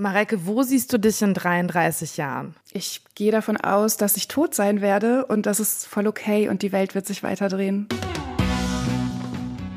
[0.00, 2.54] Mareike, wo siehst du dich in 33 Jahren?
[2.72, 6.62] Ich gehe davon aus, dass ich tot sein werde und das ist voll okay und
[6.62, 7.88] die Welt wird sich weiterdrehen.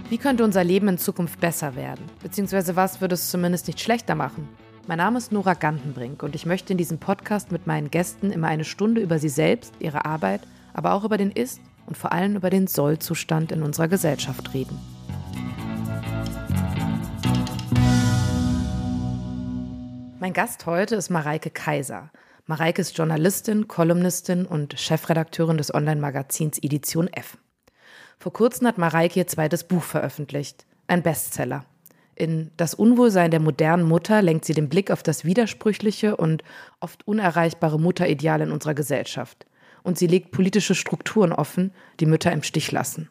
[0.10, 2.06] Wie könnte unser Leben in Zukunft besser werden?
[2.22, 4.48] Beziehungsweise was würde es zumindest nicht schlechter machen?
[4.86, 8.48] Mein Name ist Nora Gantenbrink und ich möchte in diesem Podcast mit meinen Gästen immer
[8.48, 10.42] eine Stunde über sie selbst, ihre Arbeit,
[10.76, 14.80] aber auch über den Ist- und vor allem über den Sollzustand in unserer Gesellschaft reden.
[20.22, 22.12] Mein Gast heute ist Mareike Kaiser.
[22.46, 27.40] Mareike ist Journalistin, Kolumnistin und Chefredakteurin des Online-Magazins Edition F.
[28.20, 31.66] Vor kurzem hat Mareike ihr zweites Buch veröffentlicht, ein Bestseller.
[32.14, 36.44] In Das Unwohlsein der modernen Mutter lenkt sie den Blick auf das widersprüchliche und
[36.80, 39.48] oft unerreichbare Mutterideal in unserer Gesellschaft.
[39.82, 43.10] Und sie legt politische Strukturen offen, die Mütter im Stich lassen.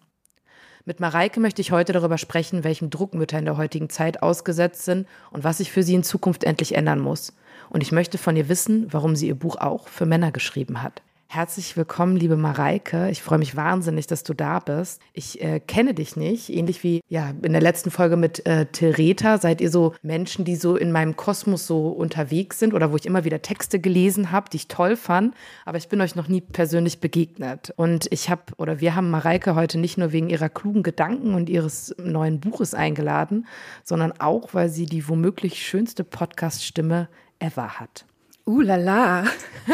[0.85, 4.85] Mit Mareike möchte ich heute darüber sprechen, welchem Druck Mütter in der heutigen Zeit ausgesetzt
[4.85, 7.35] sind und was sich für sie in Zukunft endlich ändern muss.
[7.69, 11.03] Und ich möchte von ihr wissen, warum sie ihr Buch auch für Männer geschrieben hat.
[11.33, 13.09] Herzlich willkommen, liebe Mareike.
[13.09, 15.01] Ich freue mich wahnsinnig, dass du da bist.
[15.13, 19.39] Ich äh, kenne dich nicht, ähnlich wie ja in der letzten Folge mit äh, Theresa.
[19.39, 23.07] Seid ihr so Menschen, die so in meinem Kosmos so unterwegs sind oder wo ich
[23.07, 26.41] immer wieder Texte gelesen habe, die ich toll fand, aber ich bin euch noch nie
[26.41, 27.73] persönlich begegnet.
[27.77, 31.49] Und ich habe oder wir haben Mareike heute nicht nur wegen ihrer klugen Gedanken und
[31.49, 33.47] ihres neuen Buches eingeladen,
[33.85, 38.05] sondern auch, weil sie die womöglich schönste Podcast-Stimme ever hat.
[38.47, 39.25] Uh la la.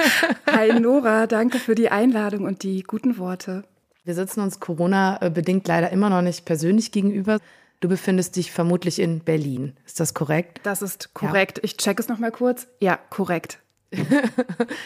[0.50, 3.64] Hi Nora, danke für die Einladung und die guten Worte.
[4.04, 7.38] Wir sitzen uns Corona-bedingt leider immer noch nicht persönlich gegenüber.
[7.80, 9.74] Du befindest dich vermutlich in Berlin.
[9.84, 10.60] Ist das korrekt?
[10.62, 11.58] Das ist korrekt.
[11.58, 11.64] Ja.
[11.64, 12.68] Ich check es noch mal kurz.
[12.80, 13.58] Ja, korrekt.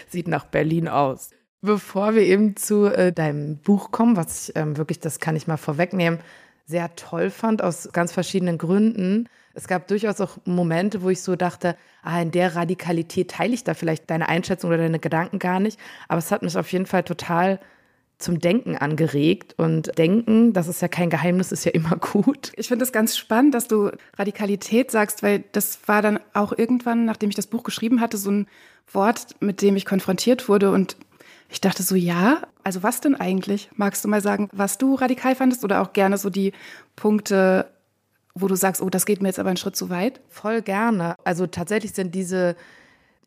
[0.09, 1.31] Sieht nach Berlin aus.
[1.63, 5.47] Bevor wir eben zu äh, deinem Buch kommen, was ich ähm, wirklich, das kann ich
[5.47, 6.21] mal vorwegnehmen,
[6.67, 9.29] sehr toll fand, aus ganz verschiedenen Gründen.
[9.55, 13.65] Es gab durchaus auch Momente, wo ich so dachte, ah, in der Radikalität teile ich
[13.65, 15.79] da vielleicht deine Einschätzung oder deine Gedanken gar nicht.
[16.09, 17.59] Aber es hat mich auf jeden Fall total
[18.21, 19.55] zum Denken angeregt.
[19.57, 22.53] Und Denken, das ist ja kein Geheimnis, ist ja immer gut.
[22.57, 27.05] Ich finde es ganz spannend, dass du Radikalität sagst, weil das war dann auch irgendwann,
[27.05, 28.47] nachdem ich das Buch geschrieben hatte, so ein
[28.93, 30.71] Wort, mit dem ich konfrontiert wurde.
[30.71, 30.97] Und
[31.49, 33.71] ich dachte so, ja, also was denn eigentlich?
[33.75, 36.53] Magst du mal sagen, was du radikal fandest oder auch gerne so die
[36.95, 37.67] Punkte,
[38.35, 40.21] wo du sagst, oh, das geht mir jetzt aber einen Schritt zu weit?
[40.29, 41.17] Voll gerne.
[41.25, 42.57] Also tatsächlich sind diese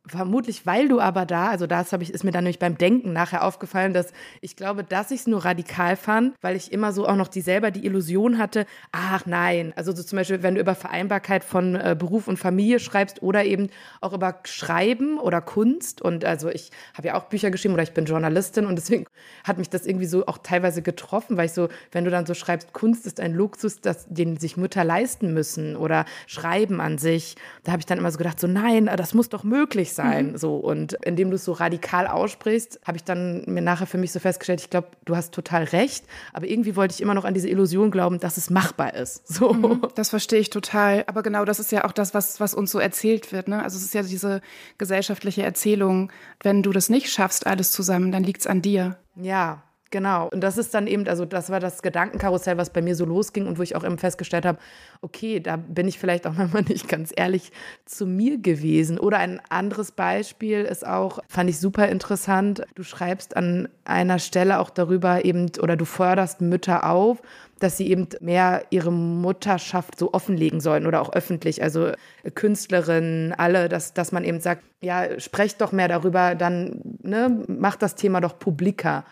[0.05, 3.13] Vermutlich, weil du aber da, also das habe ich, ist mir dann nämlich beim Denken
[3.13, 7.07] nachher aufgefallen, dass ich glaube, dass ich es nur radikal fand, weil ich immer so
[7.07, 10.61] auch noch die selber die Illusion hatte, ach nein, also so zum Beispiel, wenn du
[10.61, 13.69] über Vereinbarkeit von äh, Beruf und Familie schreibst oder eben
[14.01, 16.01] auch über Schreiben oder Kunst.
[16.01, 19.05] Und also ich habe ja auch Bücher geschrieben oder ich bin Journalistin und deswegen
[19.45, 22.33] hat mich das irgendwie so auch teilweise getroffen, weil ich so, wenn du dann so
[22.33, 27.37] schreibst, Kunst ist ein Luxus, das, den sich Mütter leisten müssen oder Schreiben an sich,
[27.63, 30.31] da habe ich dann immer so gedacht, so nein, das muss doch möglich sein.
[30.31, 30.37] Mhm.
[30.37, 30.55] So.
[30.55, 34.19] Und indem du es so radikal aussprichst, habe ich dann mir nachher für mich so
[34.19, 36.05] festgestellt, ich glaube, du hast total recht.
[36.33, 39.23] Aber irgendwie wollte ich immer noch an diese Illusion glauben, dass es machbar ist.
[39.33, 39.51] So.
[39.51, 41.03] Mhm, das verstehe ich total.
[41.07, 43.47] Aber genau das ist ja auch das, was, was uns so erzählt wird.
[43.47, 43.63] Ne?
[43.63, 44.41] Also es ist ja diese
[44.77, 46.11] gesellschaftliche Erzählung,
[46.43, 48.97] wenn du das nicht schaffst, alles zusammen, dann liegt es an dir.
[49.15, 50.27] Ja, Genau.
[50.29, 53.45] Und das ist dann eben, also das war das Gedankenkarussell, was bei mir so losging
[53.45, 54.57] und wo ich auch eben festgestellt habe,
[55.03, 57.51] okay, da bin ich vielleicht auch manchmal nicht ganz ehrlich
[57.85, 58.97] zu mir gewesen.
[58.97, 64.57] Oder ein anderes Beispiel ist auch, fand ich super interessant, du schreibst an einer Stelle
[64.57, 67.21] auch darüber eben, oder du förderst Mütter auf,
[67.59, 71.91] dass sie eben mehr ihre Mutterschaft so offenlegen sollen oder auch öffentlich, also
[72.33, 77.83] Künstlerinnen, alle, dass, dass man eben sagt, ja, sprecht doch mehr darüber, dann ne, macht
[77.83, 79.05] das Thema doch publiker.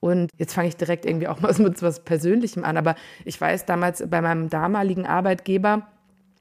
[0.00, 2.76] Und jetzt fange ich direkt irgendwie auch mal mit was Persönlichem an.
[2.76, 2.94] Aber
[3.24, 5.88] ich weiß damals bei meinem damaligen Arbeitgeber,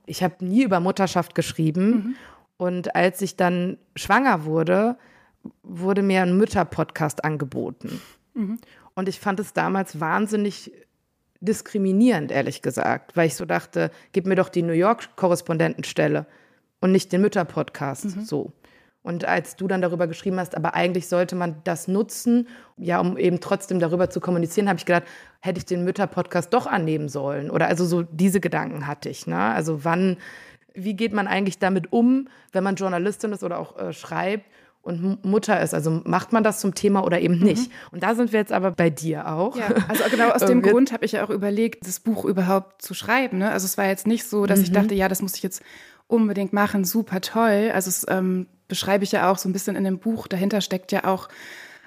[0.06, 1.90] ich habe nie über Mutterschaft geschrieben.
[1.90, 2.16] Mhm.
[2.58, 4.98] Und als ich dann schwanger wurde,
[5.64, 8.02] wurde mir ein Mütter-Podcast angeboten.
[8.34, 8.60] Mhm.
[8.96, 10.72] Und ich fand es damals wahnsinnig
[11.40, 16.26] diskriminierend, ehrlich gesagt, weil ich so dachte, gib mir doch die New York-Korrespondentenstelle
[16.80, 18.06] und nicht den Mütter-Podcast.
[18.06, 18.22] Mhm.
[18.22, 18.54] So.
[19.08, 23.18] Und als du dann darüber geschrieben hast, aber eigentlich sollte man das nutzen, ja, um
[23.18, 25.04] eben trotzdem darüber zu kommunizieren, habe ich gedacht,
[25.40, 27.50] hätte ich den Mütter-Podcast doch annehmen sollen.
[27.50, 29.26] Oder also so diese Gedanken hatte ich.
[29.26, 29.38] Ne?
[29.38, 30.18] Also wann,
[30.74, 34.46] wie geht man eigentlich damit um, wenn man Journalistin ist oder auch äh, schreibt?
[34.82, 35.74] und Mutter ist.
[35.74, 37.70] Also macht man das zum Thema oder eben nicht?
[37.70, 37.74] Mhm.
[37.92, 39.58] Und da sind wir jetzt aber bei dir auch.
[39.58, 42.94] Ja, also genau aus dem Grund habe ich ja auch überlegt, das Buch überhaupt zu
[42.94, 43.40] schreiben.
[43.40, 43.52] Ne?
[43.52, 44.64] Also es war jetzt nicht so, dass mhm.
[44.66, 45.62] ich dachte, ja, das muss ich jetzt
[46.08, 47.70] unbedingt machen, super toll.
[47.74, 50.28] Also es ähm, beschreibe ich ja auch so ein bisschen in dem Buch.
[50.28, 51.30] Dahinter steckt ja auch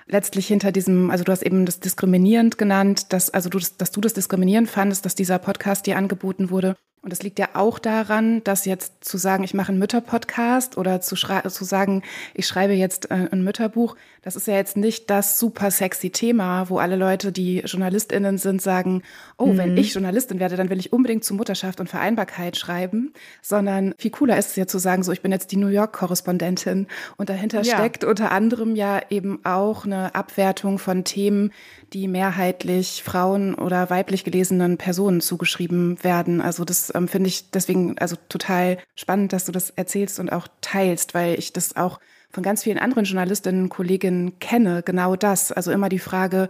[0.06, 4.00] letztlich hinter diesem, also du hast eben das diskriminierend genannt, dass, also du, dass du
[4.00, 6.76] das diskriminierend fandest, dass dieser Podcast dir angeboten wurde.
[7.02, 11.00] Und es liegt ja auch daran, dass jetzt zu sagen, ich mache einen Mütterpodcast oder
[11.00, 12.02] zu, zu sagen,
[12.34, 16.68] ich schreibe jetzt äh, ein Mütterbuch, das ist ja jetzt nicht das super sexy Thema,
[16.68, 19.02] wo alle Leute, die JournalistInnen sind, sagen,
[19.38, 19.58] oh, mhm.
[19.58, 24.10] wenn ich Journalistin werde, dann will ich unbedingt zu Mutterschaft und Vereinbarkeit schreiben, sondern viel
[24.10, 26.86] cooler ist es ja zu sagen, so, ich bin jetzt die New York-Korrespondentin
[27.16, 27.76] und dahinter ja.
[27.76, 31.52] steckt unter anderem ja eben auch eine Abwertung von Themen,
[31.92, 36.40] die mehrheitlich Frauen oder weiblich gelesenen Personen zugeschrieben werden.
[36.40, 40.46] Also das ähm, finde ich deswegen also total spannend, dass du das erzählst und auch
[40.60, 41.98] teilst, weil ich das auch
[42.30, 45.52] von ganz vielen anderen Journalistinnen und Kolleginnen kenne, genau das.
[45.52, 46.48] Also immer die Frage,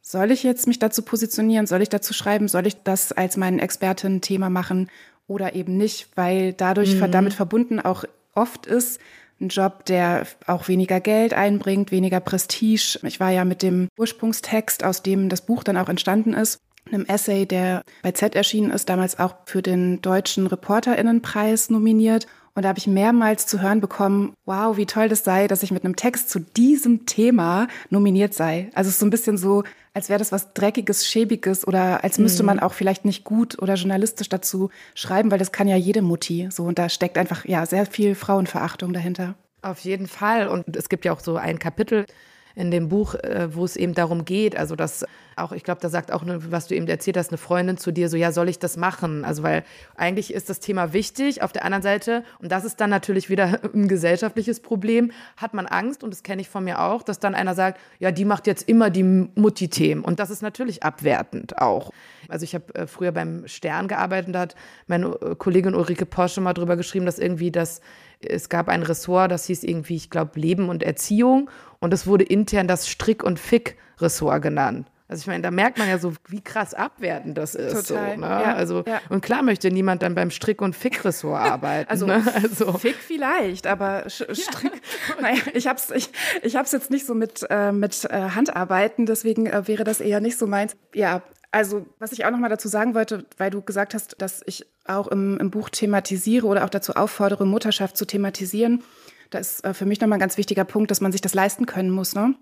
[0.00, 1.66] soll ich jetzt mich dazu positionieren?
[1.66, 2.48] Soll ich dazu schreiben?
[2.48, 4.90] Soll ich das als mein Experten-Thema machen
[5.26, 6.08] oder eben nicht?
[6.16, 7.10] Weil dadurch mhm.
[7.10, 8.04] damit verbunden auch
[8.34, 9.00] oft ist,
[9.40, 12.98] ein Job, der auch weniger Geld einbringt, weniger Prestige.
[13.02, 16.60] Ich war ja mit dem Ursprungstext, aus dem das Buch dann auch entstanden ist,
[16.90, 22.26] einem Essay, der bei Z erschienen ist, damals auch für den Deutschen Reporterinnenpreis nominiert.
[22.54, 25.70] Und da habe ich mehrmals zu hören bekommen, wow, wie toll das sei, dass ich
[25.70, 28.70] mit einem Text zu diesem Thema nominiert sei.
[28.74, 29.64] Also es ist so ein bisschen so,
[29.94, 32.48] als wäre das was Dreckiges, Schäbiges oder als müsste mhm.
[32.48, 36.48] man auch vielleicht nicht gut oder journalistisch dazu schreiben, weil das kann ja jede Mutti.
[36.50, 39.34] So, und da steckt einfach ja sehr viel Frauenverachtung dahinter.
[39.62, 40.48] Auf jeden Fall.
[40.48, 42.04] Und es gibt ja auch so ein Kapitel,
[42.54, 45.04] in dem Buch, äh, wo es eben darum geht, also dass
[45.36, 47.92] auch, ich glaube, da sagt auch, ne, was du eben erzählt hast, eine Freundin zu
[47.92, 49.24] dir so, ja, soll ich das machen?
[49.24, 49.64] Also, weil
[49.96, 51.42] eigentlich ist das Thema wichtig.
[51.42, 55.66] Auf der anderen Seite, und das ist dann natürlich wieder ein gesellschaftliches Problem, hat man
[55.66, 58.46] Angst, und das kenne ich von mir auch, dass dann einer sagt, ja, die macht
[58.46, 60.04] jetzt immer die Mutti-Themen.
[60.04, 61.90] Und das ist natürlich abwertend auch.
[62.28, 64.54] Also ich habe äh, früher beim Stern gearbeitet und da hat
[64.86, 67.80] meine äh, Kollegin Ulrike Porsche mal drüber geschrieben, dass irgendwie das,
[68.20, 71.50] es gab ein Ressort, das hieß irgendwie, ich glaube, Leben und Erziehung.
[71.82, 74.86] Und es wurde intern das Strick- und Fick-Ressort genannt.
[75.08, 77.88] Also ich meine, da merkt man ja so, wie krass abwertend das ist.
[77.88, 78.14] Total.
[78.14, 78.26] So, ne?
[78.26, 79.00] ja, also, ja.
[79.08, 81.90] Und klar möchte niemand dann beim Strick- und Fick-Ressort arbeiten.
[81.90, 82.24] Also, ne?
[82.34, 84.70] also Fick vielleicht, aber Strick, ja.
[85.20, 86.08] naja, ich habe es ich,
[86.42, 90.20] ich hab's jetzt nicht so mit, äh, mit äh, Handarbeiten, deswegen äh, wäre das eher
[90.20, 90.76] nicht so meins.
[90.94, 94.40] Ja, also, was ich auch noch mal dazu sagen wollte, weil du gesagt hast, dass
[94.46, 98.84] ich auch im, im Buch thematisiere oder auch dazu auffordere, Mutterschaft zu thematisieren.
[99.32, 101.66] Da ist äh, für mich nochmal ein ganz wichtiger Punkt, dass man sich das leisten
[101.66, 102.14] können muss.
[102.14, 102.34] Ne?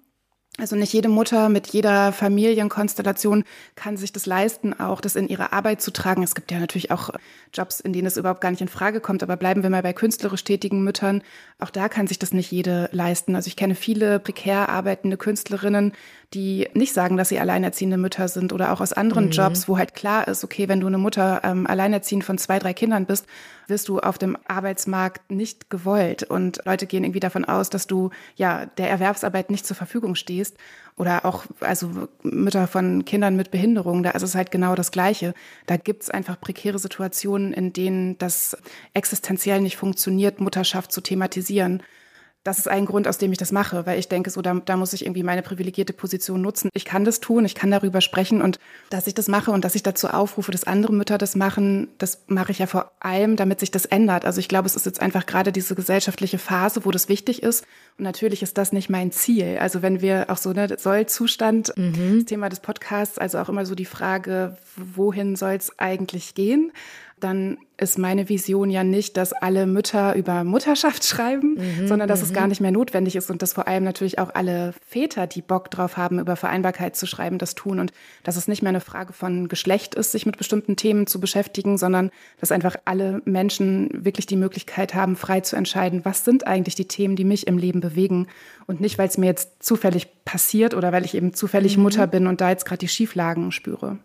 [0.59, 3.45] Also nicht jede Mutter mit jeder Familienkonstellation
[3.77, 6.25] kann sich das leisten, auch das in ihre Arbeit zu tragen.
[6.25, 7.11] Es gibt ja natürlich auch
[7.55, 9.93] Jobs, in denen es überhaupt gar nicht in Frage kommt, aber bleiben wir mal bei
[9.93, 11.23] künstlerisch tätigen Müttern.
[11.61, 13.37] Auch da kann sich das nicht jede leisten.
[13.37, 15.93] Also ich kenne viele prekär arbeitende Künstlerinnen,
[16.33, 19.31] die nicht sagen, dass sie alleinerziehende Mütter sind oder auch aus anderen mhm.
[19.33, 22.73] Jobs, wo halt klar ist, okay, wenn du eine Mutter ähm, alleinerziehend von zwei, drei
[22.73, 23.27] Kindern bist,
[23.67, 26.23] wirst du auf dem Arbeitsmarkt nicht gewollt.
[26.23, 30.57] Und Leute gehen irgendwie davon aus, dass du ja der Erwerbsarbeit nicht zur Verfügung stehst.
[30.97, 35.35] Oder auch, also Mütter von Kindern mit Behinderung, da ist es halt genau das Gleiche.
[35.67, 38.57] Da gibt es einfach prekäre Situationen, in denen das
[38.95, 41.83] existenziell nicht funktioniert, Mutterschaft zu thematisieren
[42.43, 44.77] das ist ein Grund, aus dem ich das mache, weil ich denke, so da, da
[44.77, 46.71] muss ich irgendwie meine privilegierte Position nutzen.
[46.73, 48.59] Ich kann das tun, ich kann darüber sprechen und
[48.89, 52.23] dass ich das mache und dass ich dazu aufrufe, dass andere Mütter das machen, das
[52.29, 54.25] mache ich ja vor allem, damit sich das ändert.
[54.25, 57.67] Also ich glaube, es ist jetzt einfach gerade diese gesellschaftliche Phase, wo das wichtig ist.
[57.99, 59.59] Und natürlich ist das nicht mein Ziel.
[59.61, 62.21] Also wenn wir auch so, ne, Sollzustand, mhm.
[62.21, 66.73] das Thema des Podcasts, also auch immer so die Frage, wohin soll es eigentlich gehen?
[67.21, 72.23] Dann ist meine Vision ja nicht, dass alle Mütter über Mutterschaft schreiben, mhm, sondern dass
[72.23, 72.51] es gar mhm.
[72.51, 75.97] nicht mehr notwendig ist und dass vor allem natürlich auch alle Väter, die Bock drauf
[75.97, 79.49] haben, über Vereinbarkeit zu schreiben, das tun und dass es nicht mehr eine Frage von
[79.49, 84.37] Geschlecht ist, sich mit bestimmten Themen zu beschäftigen, sondern dass einfach alle Menschen wirklich die
[84.37, 88.27] Möglichkeit haben, frei zu entscheiden, was sind eigentlich die Themen, die mich im Leben bewegen
[88.67, 91.85] und nicht, weil es mir jetzt zufällig passiert oder weil ich eben zufällig mhm.
[91.85, 93.99] Mutter bin und da jetzt gerade die Schieflagen spüre.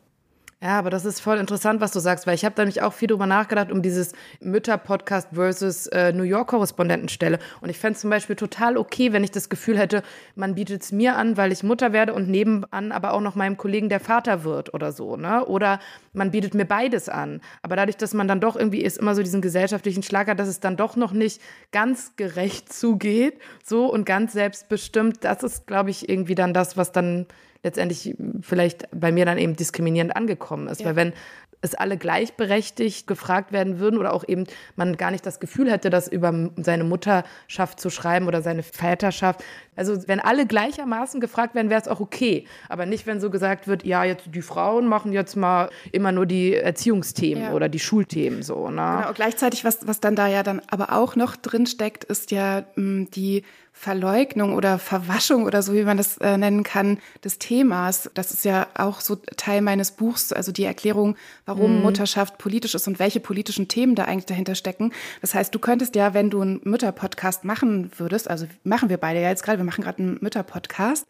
[0.61, 2.93] Ja, aber das ist voll interessant, was du sagst, weil ich habe da nämlich auch
[2.93, 7.39] viel drüber nachgedacht, um dieses Mütter-Podcast versus äh, New York-Korrespondentenstelle.
[7.59, 10.01] Und ich fände es zum Beispiel total okay, wenn ich das Gefühl hätte,
[10.33, 13.57] man bietet es mir an, weil ich Mutter werde und nebenan aber auch noch meinem
[13.57, 15.45] Kollegen, der Vater wird oder so, ne?
[15.45, 15.79] Oder
[16.13, 17.41] man bietet mir beides an.
[17.61, 20.47] Aber dadurch, dass man dann doch irgendwie ist immer so diesen gesellschaftlichen Schlag hat, dass
[20.47, 21.41] es dann doch noch nicht
[21.73, 26.93] ganz gerecht zugeht, so und ganz selbstbestimmt, das ist, glaube ich, irgendwie dann das, was
[26.93, 27.27] dann
[27.65, 30.81] letztendlich vielleicht bei mir dann eben diskriminierend angekommen ist.
[30.81, 30.87] Ja.
[30.87, 31.13] Weil wenn
[31.61, 34.45] es alle gleichberechtigt gefragt werden würden oder auch eben
[34.75, 39.43] man gar nicht das Gefühl hätte, das über seine Mutterschaft zu schreiben oder seine Väterschaft,
[39.75, 42.45] Also wenn alle gleichermaßen gefragt werden, wäre es auch okay.
[42.69, 46.25] Aber nicht, wenn so gesagt wird, ja, jetzt die Frauen machen jetzt mal immer nur
[46.25, 47.53] die Erziehungsthemen ja.
[47.53, 48.69] oder die Schulthemen so.
[48.69, 48.97] Ne?
[49.01, 52.65] Genau, gleichzeitig, was, was dann da ja dann aber auch noch drin steckt, ist ja
[52.75, 53.43] mh, hm, die
[53.77, 58.09] Verleugnung oder Verwaschung oder so, wie man das äh, nennen kann, des Themas.
[58.13, 61.81] Das ist ja auch so Teil meines Buchs, also die Erklärung, warum mhm.
[61.81, 64.93] Mutterschaft politisch ist und welche politischen Themen da eigentlich dahinter stecken.
[65.19, 69.21] Das heißt, du könntest ja, wenn du einen Mütterpodcast machen würdest, also machen wir beide
[69.21, 71.07] ja jetzt gerade, machen gerade einen Mütterpodcast.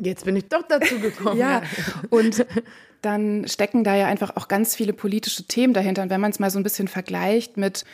[0.00, 1.38] Jetzt bin ich doch dazu gekommen.
[1.38, 1.62] ja,
[2.10, 2.46] und
[3.02, 6.02] dann stecken da ja einfach auch ganz viele politische Themen dahinter.
[6.02, 7.84] Und wenn man es mal so ein bisschen vergleicht mit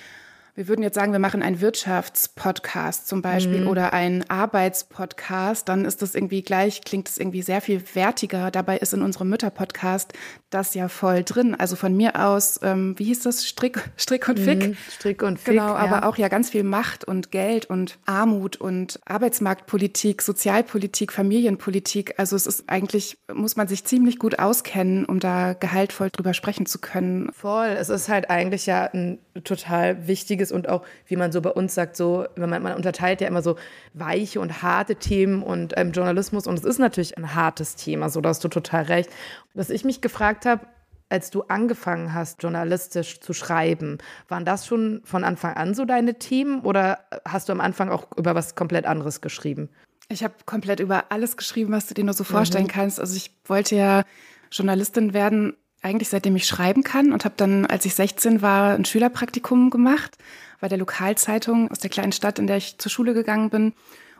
[0.56, 3.68] wir würden jetzt sagen, wir machen einen Wirtschaftspodcast zum Beispiel mhm.
[3.68, 8.50] oder einen Arbeitspodcast, dann ist das irgendwie gleich, klingt es irgendwie sehr viel wertiger.
[8.50, 10.14] Dabei ist in unserem Mütterpodcast
[10.48, 11.54] das ja voll drin.
[11.54, 13.46] Also von mir aus, ähm, wie hieß das?
[13.46, 14.68] Strick, Strick und Fick.
[14.68, 15.52] Mhm, Strick und Fick.
[15.52, 22.14] Genau, aber auch ja ganz viel Macht und Geld und Armut und Arbeitsmarktpolitik, Sozialpolitik, Familienpolitik.
[22.16, 26.64] Also es ist eigentlich, muss man sich ziemlich gut auskennen, um da gehaltvoll drüber sprechen
[26.64, 27.30] zu können.
[27.32, 27.66] Voll.
[27.66, 31.74] Es ist halt eigentlich ja ein total wichtiges und auch, wie man so bei uns
[31.74, 33.56] sagt, so, man, man unterteilt ja immer so
[33.94, 38.20] weiche und harte Themen und ähm, Journalismus und es ist natürlich ein hartes Thema, so
[38.20, 39.10] da hast du total recht.
[39.54, 40.66] Was ich mich gefragt habe,
[41.08, 43.98] als du angefangen hast, journalistisch zu schreiben,
[44.28, 48.08] waren das schon von Anfang an so deine Themen oder hast du am Anfang auch
[48.16, 49.68] über was komplett anderes geschrieben?
[50.08, 52.70] Ich habe komplett über alles geschrieben, was du dir nur so vorstellen mhm.
[52.70, 53.00] kannst.
[53.00, 54.02] Also ich wollte ja
[54.50, 55.56] Journalistin werden
[55.86, 60.16] eigentlich seitdem ich schreiben kann und habe dann, als ich 16 war, ein Schülerpraktikum gemacht
[60.60, 63.72] bei der Lokalzeitung aus der kleinen Stadt, in der ich zur Schule gegangen bin.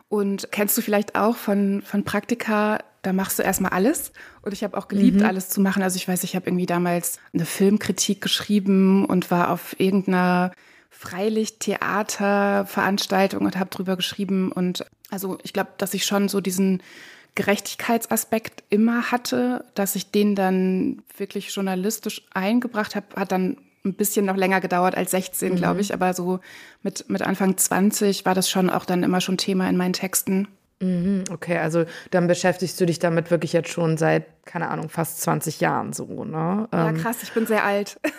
[0.09, 4.13] Und kennst du vielleicht auch von, von Praktika, da machst du erstmal alles.
[4.41, 5.25] Und ich habe auch geliebt, mhm.
[5.25, 5.83] alles zu machen.
[5.83, 10.53] Also ich weiß, ich habe irgendwie damals eine Filmkritik geschrieben und war auf irgendeiner
[10.89, 14.51] Freilichttheaterveranstaltung und habe drüber geschrieben.
[14.51, 16.81] Und also ich glaube, dass ich schon so diesen
[17.37, 24.25] Gerechtigkeitsaspekt immer hatte, dass ich den dann wirklich journalistisch eingebracht habe, hat dann ein bisschen
[24.25, 25.55] noch länger gedauert als 16, mhm.
[25.55, 26.39] glaube ich, aber so
[26.81, 30.47] mit, mit Anfang 20 war das schon auch dann immer schon Thema in meinen Texten.
[30.79, 35.21] Mhm, okay, also dann beschäftigst du dich damit wirklich jetzt schon seit, keine Ahnung, fast
[35.21, 36.67] 20 Jahren so, ne?
[36.73, 37.99] Ja, ähm, krass, ich bin sehr alt.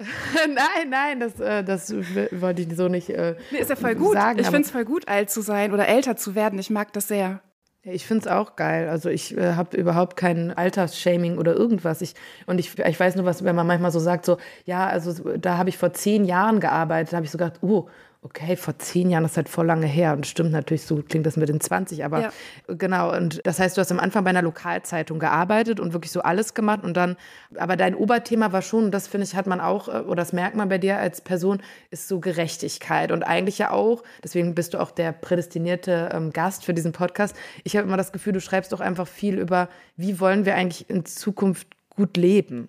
[0.48, 4.14] nein, nein, das, äh, das wollte ich so nicht äh, nee, ist ja voll gut.
[4.14, 4.38] sagen.
[4.38, 6.58] Ich finde es voll gut, alt zu sein oder älter zu werden.
[6.58, 7.40] Ich mag das sehr.
[7.82, 8.88] Ich finde es auch geil.
[8.90, 12.02] Also ich äh, habe überhaupt kein Altersshaming oder irgendwas.
[12.02, 12.14] Ich,
[12.46, 15.56] und ich, ich weiß nur, was, wenn man manchmal so sagt, so, ja, also da
[15.56, 17.88] habe ich vor zehn Jahren gearbeitet, habe ich so gedacht, oh,
[18.22, 20.12] okay, vor zehn Jahren, das ist halt voll lange her.
[20.12, 22.32] Und stimmt natürlich, so klingt das mit den 20, aber ja.
[22.68, 23.14] genau.
[23.16, 26.52] Und das heißt, du hast am Anfang bei einer Lokalzeitung gearbeitet und wirklich so alles
[26.52, 26.84] gemacht.
[26.84, 27.16] Und dann,
[27.56, 30.34] aber dein Oberthema war schon, und das finde ich, hat man auch, äh, oder das
[30.34, 33.10] merkt man bei dir als Person, ist so Gerechtigkeit.
[33.10, 37.34] Und eigentlich ja auch, deswegen bist du auch der prädestinierte ähm, Gast für diesen Podcast.
[37.64, 40.90] Ich habe immer das Gefühl, du schreibst doch einfach viel über, wie wollen wir eigentlich
[40.90, 42.68] in Zukunft gut leben.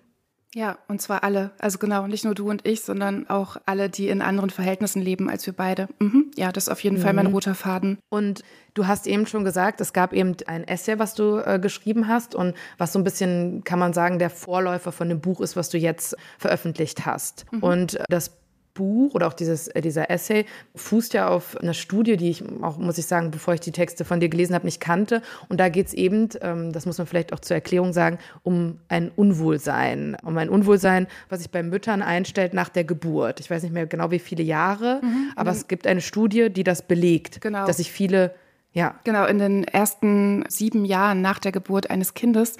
[0.54, 1.52] Ja, und zwar alle.
[1.58, 5.30] Also genau, nicht nur du und ich, sondern auch alle, die in anderen Verhältnissen leben
[5.30, 5.88] als wir beide.
[5.98, 6.30] Mhm.
[6.36, 7.02] Ja, das ist auf jeden mhm.
[7.02, 7.32] Fall mein mhm.
[7.32, 7.98] roter Faden.
[8.10, 8.42] Und
[8.74, 12.34] du hast eben schon gesagt, es gab eben ein Essay, was du äh, geschrieben hast
[12.34, 15.70] und was so ein bisschen, kann man sagen, der Vorläufer von dem Buch ist, was
[15.70, 17.50] du jetzt veröffentlicht hast.
[17.50, 17.62] Mhm.
[17.62, 18.41] Und das
[18.74, 22.78] Buch oder auch dieses, äh, dieser Essay fußt ja auf einer Studie, die ich auch,
[22.78, 25.22] muss ich sagen, bevor ich die Texte von dir gelesen habe, nicht kannte.
[25.48, 28.78] Und da geht es eben, ähm, das muss man vielleicht auch zur Erklärung sagen, um
[28.88, 30.16] ein Unwohlsein.
[30.22, 33.40] Um ein Unwohlsein, was sich bei Müttern einstellt nach der Geburt.
[33.40, 35.32] Ich weiß nicht mehr genau, wie viele Jahre, mhm.
[35.36, 37.66] aber es gibt eine Studie, die das belegt, genau.
[37.66, 38.34] dass sich viele,
[38.72, 38.94] ja.
[39.04, 42.56] Genau, in den ersten sieben Jahren nach der Geburt eines Kindes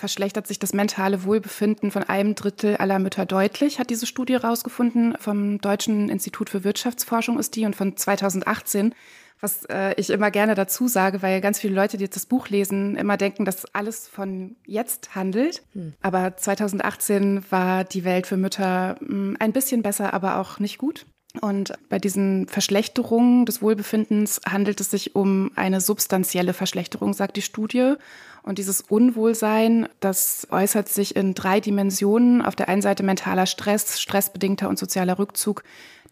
[0.00, 5.14] verschlechtert sich das mentale Wohlbefinden von einem Drittel aller Mütter deutlich, hat diese Studie herausgefunden.
[5.20, 8.94] Vom Deutschen Institut für Wirtschaftsforschung ist die und von 2018
[9.42, 12.48] was äh, ich immer gerne dazu sage, weil ganz viele Leute, die jetzt das Buch
[12.48, 15.62] lesen, immer denken, dass alles von jetzt handelt.
[15.72, 15.94] Hm.
[16.02, 20.78] Aber 2018 war die Welt für Mütter mh, hm, ein bisschen besser, aber auch nicht
[20.78, 21.06] gut.
[21.40, 27.42] Und bei diesen Verschlechterungen des Wohlbefindens handelt es sich um eine substanzielle Verschlechterung, sagt die
[27.42, 27.94] Studie.
[28.42, 32.42] Und dieses Unwohlsein, das äußert sich in drei Dimensionen.
[32.42, 35.62] Auf der einen Seite mentaler Stress, stressbedingter und sozialer Rückzug,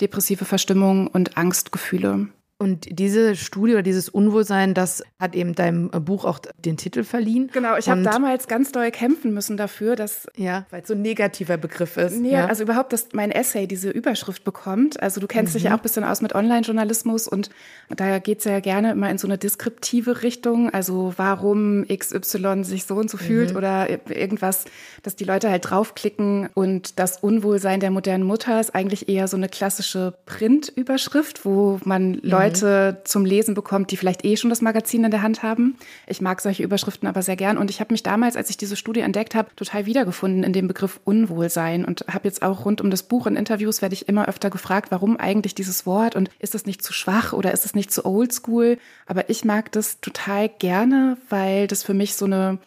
[0.01, 2.29] depressive Verstimmung und Angstgefühle.
[2.61, 7.51] Und diese Studie oder dieses Unwohlsein, das hat eben deinem Buch auch den Titel verliehen.
[7.53, 10.27] Genau, ich habe damals ganz doll kämpfen müssen dafür, dass.
[10.37, 12.19] Ja, weil es so ein negativer Begriff ist.
[12.19, 12.47] Nee, ja.
[12.47, 15.01] also überhaupt, dass mein Essay diese Überschrift bekommt.
[15.01, 15.59] Also du kennst mhm.
[15.59, 17.49] dich ja auch ein bisschen aus mit Online-Journalismus und
[17.95, 20.71] da geht es ja gerne immer in so eine deskriptive Richtung.
[20.71, 23.23] Also warum XY sich so und so mhm.
[23.23, 24.65] fühlt oder irgendwas,
[25.05, 26.49] dass die Leute halt draufklicken.
[26.55, 32.15] Und das Unwohlsein der modernen Mutter ist eigentlich eher so eine klassische Print-Überschrift, wo man
[32.15, 35.77] Leute Leute zum Lesen bekommt, die vielleicht eh schon das Magazin in der Hand haben.
[36.07, 37.59] Ich mag solche Überschriften aber sehr gern.
[37.59, 40.69] Und ich habe mich damals, als ich diese Studie entdeckt habe, total wiedergefunden in dem
[40.69, 44.29] Begriff Unwohlsein und habe jetzt auch rund um das Buch in Interviews werde ich immer
[44.29, 47.75] öfter gefragt, warum eigentlich dieses Wort und ist das nicht zu schwach oder ist es
[47.75, 48.79] nicht zu oldschool?
[49.07, 52.59] Aber ich mag das total gerne, weil das für mich so eine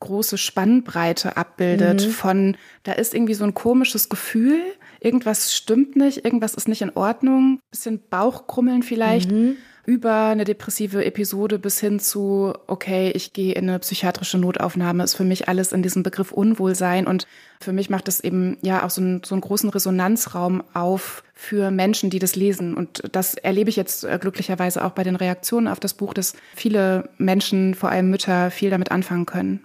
[0.00, 2.10] große Spannbreite abbildet mhm.
[2.10, 4.62] von, da ist irgendwie so ein komisches Gefühl,
[5.00, 9.30] irgendwas stimmt nicht, irgendwas ist nicht in Ordnung, bisschen Bauchkrummeln vielleicht.
[9.30, 9.56] Mhm.
[9.86, 15.14] Über eine depressive Episode bis hin zu, okay, ich gehe in eine psychiatrische Notaufnahme, ist
[15.14, 17.06] für mich alles in diesem Begriff Unwohlsein.
[17.06, 17.26] Und
[17.60, 21.70] für mich macht das eben ja auch so einen, so einen großen Resonanzraum auf für
[21.70, 22.74] Menschen, die das lesen.
[22.74, 26.34] Und das erlebe ich jetzt äh, glücklicherweise auch bei den Reaktionen auf das Buch, dass
[26.54, 29.64] viele Menschen, vor allem Mütter, viel damit anfangen können.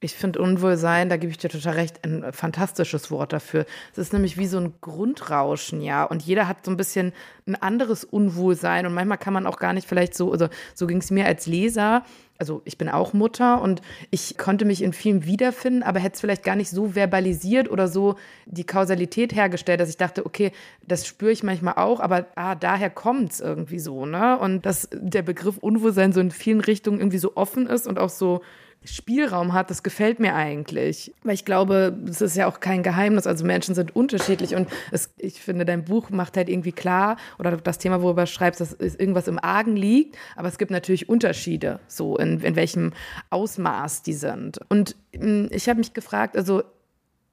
[0.00, 3.66] Ich finde Unwohlsein, da gebe ich dir total recht, ein fantastisches Wort dafür.
[3.92, 6.04] Es ist nämlich wie so ein Grundrauschen, ja.
[6.04, 7.12] Und jeder hat so ein bisschen
[7.46, 8.86] ein anderes Unwohlsein.
[8.86, 11.46] Und manchmal kann man auch gar nicht vielleicht so, also so ging es mir als
[11.46, 12.04] Leser.
[12.40, 16.20] Also ich bin auch Mutter und ich konnte mich in vielen wiederfinden, aber hätte es
[16.20, 18.14] vielleicht gar nicht so verbalisiert oder so
[18.46, 20.52] die Kausalität hergestellt, dass ich dachte, okay,
[20.86, 24.38] das spüre ich manchmal auch, aber ah, daher kommt es irgendwie so, ne?
[24.38, 28.10] Und dass der Begriff Unwohlsein so in vielen Richtungen irgendwie so offen ist und auch
[28.10, 28.40] so
[28.84, 31.12] Spielraum hat, das gefällt mir eigentlich.
[31.22, 33.26] Weil ich glaube, es ist ja auch kein Geheimnis.
[33.26, 37.56] Also Menschen sind unterschiedlich und es, ich finde, dein Buch macht halt irgendwie klar oder
[37.56, 40.16] das Thema, worüber du schreibst, dass irgendwas im Argen liegt.
[40.36, 42.92] Aber es gibt natürlich Unterschiede, so in, in welchem
[43.30, 44.60] Ausmaß die sind.
[44.68, 46.62] Und hm, ich habe mich gefragt, also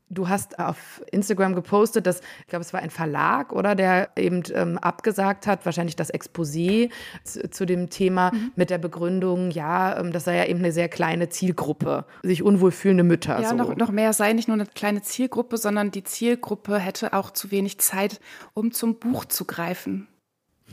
[0.09, 4.43] Du hast auf Instagram gepostet, dass, ich glaube, es war ein Verlag, oder, der eben
[4.53, 6.91] ähm, abgesagt hat, wahrscheinlich das Exposé
[7.23, 8.51] zu, zu dem Thema mhm.
[8.55, 12.71] mit der Begründung, ja, ähm, das sei ja eben eine sehr kleine Zielgruppe, sich unwohl
[12.71, 13.41] fühlende Mütter.
[13.41, 13.55] Ja, so.
[13.55, 17.51] noch, noch mehr sei nicht nur eine kleine Zielgruppe, sondern die Zielgruppe hätte auch zu
[17.51, 18.19] wenig Zeit,
[18.53, 20.07] um zum Buch zu greifen.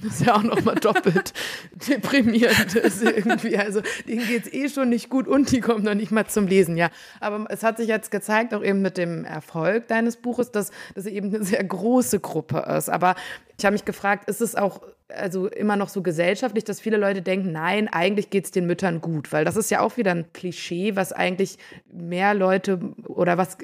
[0.01, 1.33] Das ist ja auch nochmal doppelt
[1.89, 2.75] deprimierend.
[2.75, 6.27] irgendwie, also denen geht es eh schon nicht gut und die kommen noch nicht mal
[6.27, 6.91] zum Lesen, ja.
[7.21, 11.07] Aber es hat sich jetzt gezeigt, auch eben mit dem Erfolg deines Buches, dass das
[11.07, 12.89] eben eine sehr große Gruppe ist.
[12.89, 13.15] Aber
[13.59, 14.83] ich habe mich gefragt, ist es auch
[15.15, 19.01] also immer noch so gesellschaftlich, dass viele Leute denken, nein, eigentlich geht es den Müttern
[19.01, 21.59] gut, weil das ist ja auch wieder ein Klischee, was eigentlich
[21.93, 23.59] mehr Leute oder was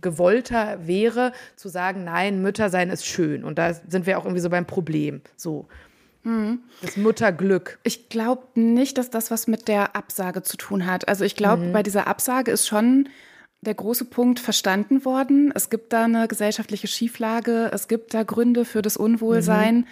[0.00, 3.44] gewollter wäre, zu sagen, nein, Mütter sein ist schön.
[3.44, 5.22] Und da sind wir auch irgendwie so beim Problem.
[5.36, 5.66] So.
[6.24, 6.60] Mhm.
[6.82, 7.78] Das Mutterglück.
[7.82, 11.08] Ich glaube nicht, dass das was mit der Absage zu tun hat.
[11.08, 11.72] Also ich glaube, mhm.
[11.72, 13.08] bei dieser Absage ist schon
[13.62, 15.52] der große Punkt verstanden worden.
[15.54, 19.76] Es gibt da eine gesellschaftliche Schieflage, es gibt da Gründe für das Unwohlsein.
[19.76, 19.86] Mhm.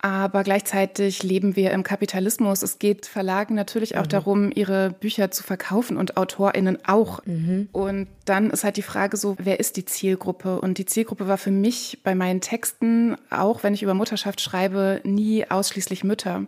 [0.00, 2.62] Aber gleichzeitig leben wir im Kapitalismus.
[2.62, 4.10] Es geht Verlagen natürlich auch mhm.
[4.10, 7.24] darum, ihre Bücher zu verkaufen und AutorInnen auch.
[7.26, 7.68] Mhm.
[7.72, 10.60] Und dann ist halt die Frage so, wer ist die Zielgruppe?
[10.60, 15.00] Und die Zielgruppe war für mich bei meinen Texten, auch wenn ich über Mutterschaft schreibe,
[15.02, 16.46] nie ausschließlich Mütter.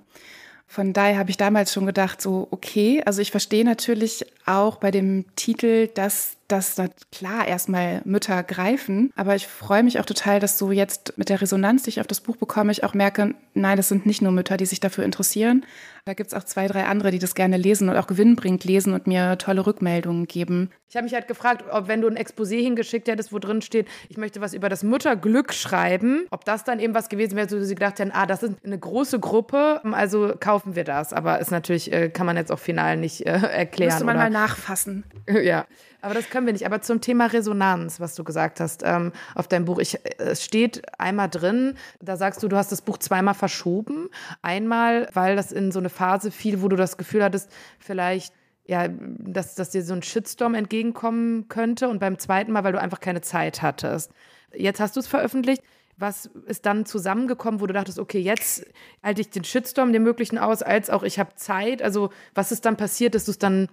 [0.69, 4.93] Von daher habe ich damals schon gedacht, so, okay, also ich verstehe natürlich auch bei
[4.93, 9.13] dem Titel, dass dass da klar erstmal Mütter greifen.
[9.17, 12.07] Aber ich freue mich auch total, dass so jetzt mit der Resonanz, die ich auf
[12.07, 15.05] das Buch bekomme, ich auch merke, nein, das sind nicht nur Mütter, die sich dafür
[15.05, 15.65] interessieren.
[16.05, 18.95] Da gibt es auch zwei, drei andere, die das gerne lesen und auch gewinnbringend lesen
[18.95, 20.71] und mir tolle Rückmeldungen geben.
[20.89, 23.87] Ich habe mich halt gefragt, ob wenn du ein Exposé hingeschickt hättest, wo drin steht,
[24.09, 27.61] ich möchte was über das Mutterglück schreiben, ob das dann eben was gewesen wäre, wo
[27.61, 31.13] sie gedacht hätten, ah, das ist eine große Gruppe, also kaufen wir das.
[31.13, 33.91] Aber ist natürlich, äh, kann man jetzt auch final nicht äh, erklären.
[33.91, 34.25] Müsste man oder?
[34.25, 35.05] mal nachfassen.
[35.43, 35.67] ja.
[36.03, 36.67] Aber das können wir nicht.
[36.67, 39.79] Aber zum Thema Resonanz, was du gesagt hast ähm, auf deinem Buch.
[39.79, 44.09] Ich, es steht einmal drin, da sagst du, du hast das Buch zweimal verschoben.
[44.43, 48.33] Einmal, weil das in so eine Phase fiel, wo du das Gefühl hattest, vielleicht
[48.71, 51.89] ja, dass, dass dir so ein Shitstorm entgegenkommen könnte.
[51.89, 54.13] Und beim zweiten Mal, weil du einfach keine Zeit hattest.
[54.55, 55.63] Jetzt hast du es veröffentlicht.
[55.97, 58.65] Was ist dann zusammengekommen, wo du dachtest, okay, jetzt
[59.03, 61.83] halte ich den Shitstorm, den möglichen aus, als auch ich habe Zeit?
[61.83, 63.69] Also, was ist dann passiert, dass du es dann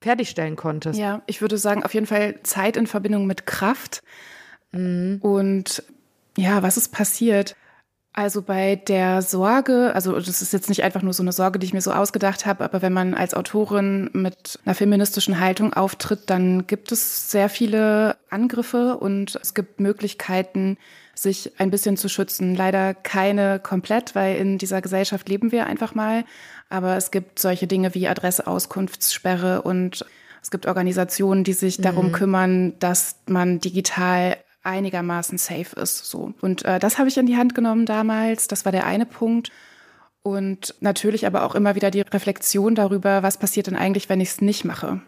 [0.00, 0.98] fertigstellen konntest?
[0.98, 4.04] Ja, ich würde sagen, auf jeden Fall Zeit in Verbindung mit Kraft.
[4.70, 5.18] Mhm.
[5.20, 5.82] Und
[6.38, 7.56] ja, was ist passiert?
[8.16, 11.66] Also bei der Sorge, also das ist jetzt nicht einfach nur so eine Sorge, die
[11.66, 16.30] ich mir so ausgedacht habe, aber wenn man als Autorin mit einer feministischen Haltung auftritt,
[16.30, 20.78] dann gibt es sehr viele Angriffe und es gibt Möglichkeiten,
[21.16, 22.54] sich ein bisschen zu schützen.
[22.54, 26.24] Leider keine komplett, weil in dieser Gesellschaft leben wir einfach mal.
[26.68, 30.06] Aber es gibt solche Dinge wie Adresseauskunftssperre und
[30.40, 31.82] es gibt Organisationen, die sich mhm.
[31.82, 36.06] darum kümmern, dass man digital einigermaßen safe ist.
[36.06, 36.34] So.
[36.40, 38.48] Und äh, das habe ich in die Hand genommen damals.
[38.48, 39.50] Das war der eine Punkt.
[40.22, 44.30] Und natürlich aber auch immer wieder die Reflexion darüber, was passiert denn eigentlich, wenn ich
[44.30, 45.02] es nicht mache.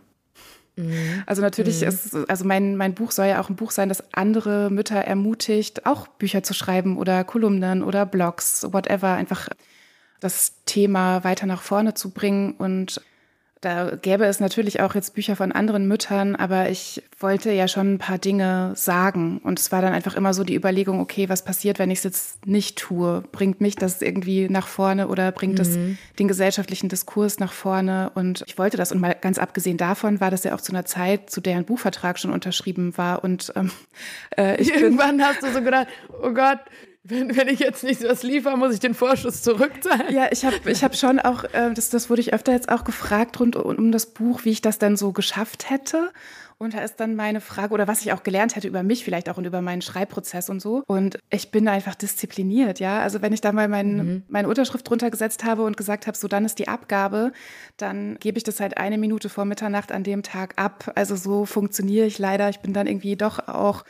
[0.76, 1.22] Mhm.
[1.24, 1.88] Also natürlich mhm.
[1.88, 5.86] ist, also mein, mein Buch soll ja auch ein Buch sein, das andere Mütter ermutigt,
[5.86, 9.48] auch Bücher zu schreiben oder Kolumnen oder Blogs, whatever, einfach
[10.20, 13.00] das Thema weiter nach vorne zu bringen und
[13.66, 17.94] da gäbe es natürlich auch jetzt Bücher von anderen Müttern, aber ich wollte ja schon
[17.94, 19.38] ein paar Dinge sagen.
[19.42, 22.04] Und es war dann einfach immer so die Überlegung, okay, was passiert, wenn ich es
[22.04, 23.24] jetzt nicht tue?
[23.32, 25.98] Bringt mich das irgendwie nach vorne oder bringt es mhm.
[26.20, 28.12] den gesellschaftlichen Diskurs nach vorne?
[28.14, 28.92] Und ich wollte das.
[28.92, 31.64] Und mal ganz abgesehen davon war das ja auch zu einer Zeit, zu der ein
[31.64, 33.24] Buchvertrag schon unterschrieben war.
[33.24, 33.72] Und ähm,
[34.38, 35.88] äh, ich irgendwann hast du so gedacht,
[36.22, 36.60] oh Gott,
[37.08, 40.12] wenn, wenn ich jetzt nicht was liefere, muss ich den Vorschuss zurückzahlen.
[40.12, 42.84] Ja, ich habe ich hab schon auch, äh, das, das wurde ich öfter jetzt auch
[42.84, 46.12] gefragt rund um, um das Buch, wie ich das dann so geschafft hätte.
[46.58, 49.28] Und da ist dann meine Frage, oder was ich auch gelernt hätte über mich vielleicht
[49.28, 50.82] auch und über meinen Schreibprozess und so.
[50.86, 53.00] Und ich bin einfach diszipliniert, ja.
[53.00, 54.22] Also wenn ich da mal mein, mhm.
[54.28, 57.32] meine Unterschrift drunter gesetzt habe und gesagt habe, so dann ist die Abgabe,
[57.76, 60.92] dann gebe ich das halt eine Minute vor Mitternacht an dem Tag ab.
[60.94, 62.48] Also so funktioniere ich leider.
[62.48, 63.84] Ich bin dann irgendwie doch auch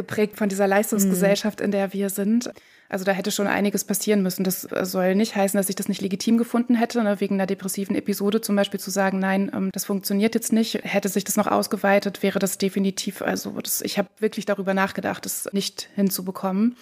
[0.00, 2.50] geprägt von dieser Leistungsgesellschaft, in der wir sind.
[2.88, 4.42] Also da hätte schon einiges passieren müssen.
[4.42, 7.94] Das soll nicht heißen, dass ich das nicht legitim gefunden hätte, ne, wegen einer depressiven
[7.94, 10.80] Episode zum Beispiel zu sagen, nein, ähm, das funktioniert jetzt nicht.
[10.82, 15.24] Hätte sich das noch ausgeweitet, wäre das definitiv, also das, ich habe wirklich darüber nachgedacht,
[15.24, 16.76] das nicht hinzubekommen.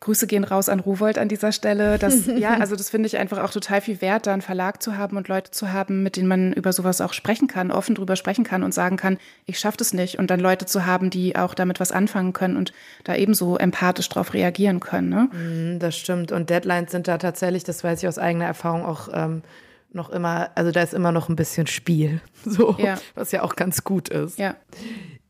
[0.00, 1.98] Grüße gehen raus an Rowold an dieser Stelle.
[1.98, 4.96] Das, ja, also das finde ich einfach auch total viel wert, da einen Verlag zu
[4.96, 8.16] haben und Leute zu haben, mit denen man über sowas auch sprechen kann, offen drüber
[8.16, 10.18] sprechen kann und sagen kann, ich schaffe das nicht.
[10.18, 12.72] Und dann Leute zu haben, die auch damit was anfangen können und
[13.04, 15.08] da ebenso empathisch drauf reagieren können.
[15.08, 15.28] Ne?
[15.32, 16.32] Mm, das stimmt.
[16.32, 19.08] Und Deadlines sind da tatsächlich, das weiß ich aus eigener Erfahrung auch.
[19.12, 19.42] Ähm
[19.90, 22.98] noch immer, also da ist immer noch ein bisschen Spiel, so, ja.
[23.14, 24.38] was ja auch ganz gut ist.
[24.38, 24.54] Ja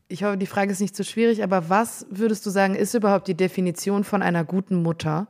[0.09, 3.27] ich hoffe, die Frage ist nicht zu schwierig, aber was würdest du sagen, ist überhaupt
[3.27, 5.27] die Definition von einer guten Mutter?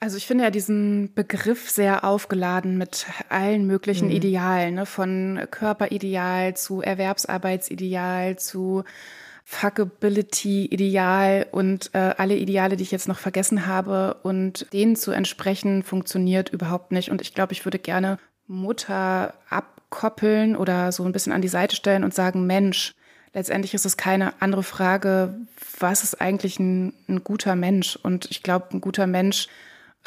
[0.00, 4.14] Also ich finde ja diesen Begriff sehr aufgeladen mit allen möglichen mhm.
[4.14, 4.86] Idealen, ne?
[4.86, 8.84] von Körperideal zu Erwerbsarbeitsideal zu
[9.44, 15.82] Fuckability-Ideal und äh, alle Ideale, die ich jetzt noch vergessen habe und denen zu entsprechen,
[15.82, 17.10] funktioniert überhaupt nicht.
[17.10, 21.74] Und ich glaube, ich würde gerne Mutter abkoppeln oder so ein bisschen an die Seite
[21.74, 22.94] stellen und sagen, Mensch,
[23.32, 25.34] letztendlich ist es keine andere Frage,
[25.78, 27.96] was ist eigentlich ein, ein guter Mensch?
[27.96, 29.48] Und ich glaube, ein guter Mensch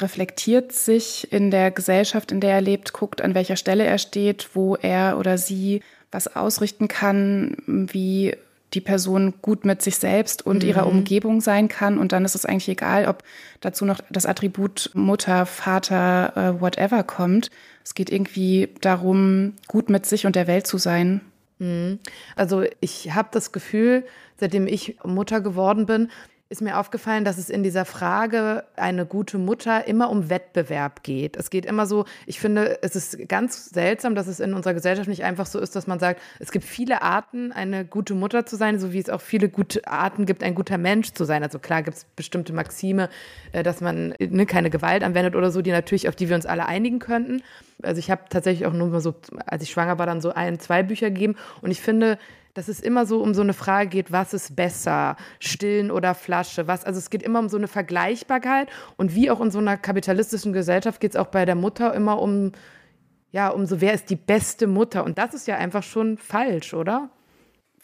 [0.00, 4.50] reflektiert sich in der Gesellschaft, in der er lebt, guckt, an welcher Stelle er steht,
[4.54, 8.36] wo er oder sie was ausrichten kann, wie
[8.74, 10.68] die Person gut mit sich selbst und mhm.
[10.68, 11.98] ihrer Umgebung sein kann.
[11.98, 13.22] Und dann ist es eigentlich egal, ob
[13.60, 17.50] dazu noch das Attribut Mutter, Vater, äh, whatever kommt.
[17.84, 21.20] Es geht irgendwie darum, gut mit sich und der Welt zu sein.
[21.58, 21.98] Mhm.
[22.36, 24.04] Also ich habe das Gefühl,
[24.36, 26.10] seitdem ich Mutter geworden bin,
[26.52, 31.34] ist mir aufgefallen, dass es in dieser Frage eine gute Mutter immer um Wettbewerb geht.
[31.38, 35.08] Es geht immer so, ich finde, es ist ganz seltsam, dass es in unserer Gesellschaft
[35.08, 38.56] nicht einfach so ist, dass man sagt, es gibt viele Arten, eine gute Mutter zu
[38.56, 41.42] sein, so wie es auch viele gute Arten gibt, ein guter Mensch zu sein.
[41.42, 43.08] Also klar gibt es bestimmte Maxime,
[43.52, 46.44] äh, dass man ne, keine Gewalt anwendet oder so, die natürlich, auf die wir uns
[46.44, 47.42] alle einigen könnten.
[47.82, 49.14] Also ich habe tatsächlich auch nur mal so,
[49.46, 51.36] als ich schwanger war, dann so ein, zwei Bücher gegeben.
[51.62, 52.18] Und ich finde,
[52.54, 56.66] dass es immer so um so eine Frage geht, was ist besser, Stillen oder Flasche,
[56.66, 59.76] was, also es geht immer um so eine Vergleichbarkeit und wie auch in so einer
[59.76, 62.52] kapitalistischen Gesellschaft geht es auch bei der Mutter immer um,
[63.30, 66.74] ja, um so, wer ist die beste Mutter und das ist ja einfach schon falsch,
[66.74, 67.10] oder?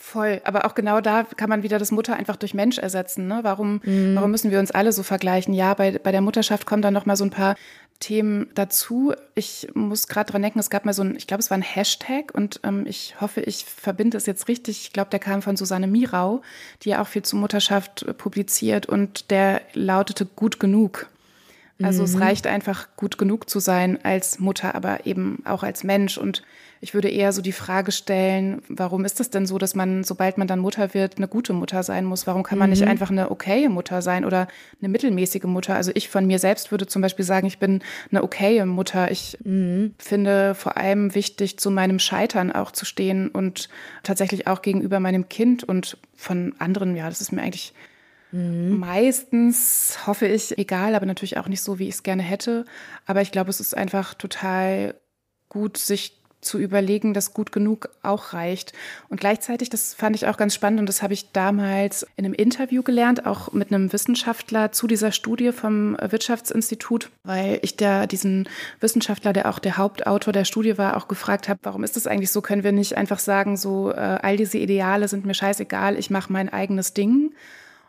[0.01, 3.27] Voll, aber auch genau da kann man wieder das Mutter einfach durch Mensch ersetzen.
[3.27, 3.41] Ne?
[3.43, 4.15] Warum, mhm.
[4.15, 5.53] warum müssen wir uns alle so vergleichen?
[5.53, 7.57] Ja, bei, bei der Mutterschaft kommen dann noch mal so ein paar
[7.99, 9.13] Themen dazu.
[9.35, 11.63] Ich muss gerade dran denken, es gab mal so ein, ich glaube, es war ein
[11.63, 14.83] Hashtag und ähm, ich hoffe, ich verbinde es jetzt richtig.
[14.83, 16.43] Ich glaube, der kam von Susanne Mirau,
[16.83, 21.09] die ja auch viel zu Mutterschaft publiziert und der lautete gut genug.
[21.83, 22.05] Also mhm.
[22.05, 26.19] es reicht einfach gut genug zu sein als Mutter, aber eben auch als Mensch.
[26.19, 26.43] Und
[26.81, 30.39] ich würde eher so die Frage stellen, warum ist es denn so, dass man, sobald
[30.39, 32.27] man dann Mutter wird, eine gute Mutter sein muss?
[32.27, 32.75] Warum kann man mhm.
[32.75, 34.49] nicht einfach eine okaye Mutter sein oder
[34.81, 35.75] eine mittelmäßige Mutter?
[35.75, 39.11] Also ich von mir selbst würde zum Beispiel sagen, ich bin eine okaye Mutter.
[39.11, 39.95] Ich mhm.
[39.99, 43.69] finde vor allem wichtig, zu meinem Scheitern auch zu stehen und
[44.03, 47.73] tatsächlich auch gegenüber meinem Kind und von anderen, ja, das ist mir eigentlich
[48.31, 48.79] Mhm.
[48.79, 52.65] Meistens hoffe ich, egal, aber natürlich auch nicht so, wie ich es gerne hätte.
[53.07, 54.95] Aber ich glaube, es ist einfach total
[55.49, 58.73] gut, sich zu überlegen, dass gut genug auch reicht.
[59.09, 62.35] Und gleichzeitig, das fand ich auch ganz spannend und das habe ich damals in einem
[62.35, 68.49] Interview gelernt, auch mit einem Wissenschaftler zu dieser Studie vom Wirtschaftsinstitut, weil ich da diesen
[68.81, 72.31] Wissenschaftler, der auch der Hauptautor der Studie war, auch gefragt habe, warum ist das eigentlich
[72.31, 72.41] so?
[72.41, 76.33] Können wir nicht einfach sagen, so äh, all diese Ideale sind mir scheißegal, ich mache
[76.33, 77.33] mein eigenes Ding?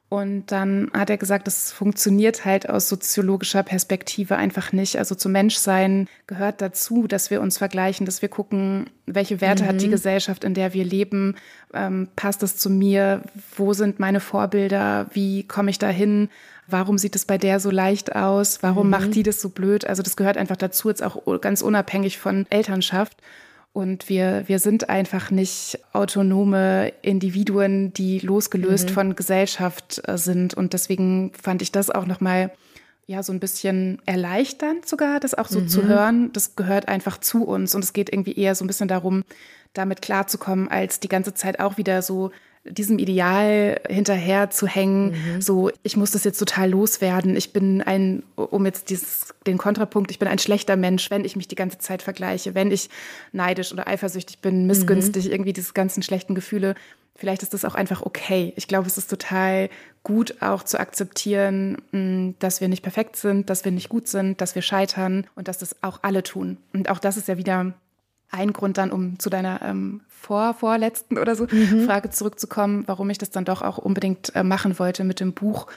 [0.09, 4.97] Und dann hat er gesagt, das funktioniert halt aus soziologischer Perspektive einfach nicht.
[4.97, 9.67] Also zum Menschsein gehört dazu, dass wir uns vergleichen, dass wir gucken, welche Werte mhm.
[9.67, 9.91] hat die mhm.
[9.91, 11.35] Gesellschaft, in der wir leben,
[11.75, 13.21] ähm, passt es zu mir,
[13.55, 16.29] wo sind meine Vorbilder, wie komme ich dahin?
[16.71, 18.91] warum sieht es bei der so leicht aus, warum mhm.
[18.91, 19.85] macht die das so blöd.
[19.85, 23.17] Also das gehört einfach dazu, jetzt auch ganz unabhängig von Elternschaft.
[23.71, 28.93] Und wir, wir sind einfach nicht autonome Individuen, die losgelöst mhm.
[28.93, 30.53] von Gesellschaft äh, sind.
[30.53, 32.51] Und deswegen fand ich das auch nochmal
[33.05, 35.67] ja, so ein bisschen erleichternd sogar, das auch so mhm.
[35.67, 36.31] zu hören.
[36.33, 37.73] Das gehört einfach zu uns.
[37.73, 39.23] Und es geht irgendwie eher so ein bisschen darum,
[39.73, 42.31] damit klarzukommen, als die ganze Zeit auch wieder so
[42.65, 45.41] diesem Ideal hinterher zu hängen, mhm.
[45.41, 47.35] so ich muss das jetzt total loswerden.
[47.35, 51.35] Ich bin ein, um jetzt dieses, den Kontrapunkt, ich bin ein schlechter Mensch, wenn ich
[51.35, 52.89] mich die ganze Zeit vergleiche, wenn ich
[53.31, 55.31] neidisch oder eifersüchtig bin, missgünstig, mhm.
[55.31, 56.75] irgendwie diese ganzen schlechten Gefühle.
[57.15, 58.53] Vielleicht ist das auch einfach okay.
[58.55, 59.69] Ich glaube, es ist total
[60.03, 64.39] gut auch zu akzeptieren, mm, dass wir nicht perfekt sind, dass wir nicht gut sind,
[64.39, 66.57] dass wir scheitern und dass das auch alle tun.
[66.71, 67.73] Und auch das ist ja wieder
[68.31, 71.85] ein Grund dann, um zu deiner ähm, vor, vorletzten oder so mhm.
[71.85, 75.67] Frage zurückzukommen, warum ich das dann doch auch unbedingt äh, machen wollte mit dem Buch,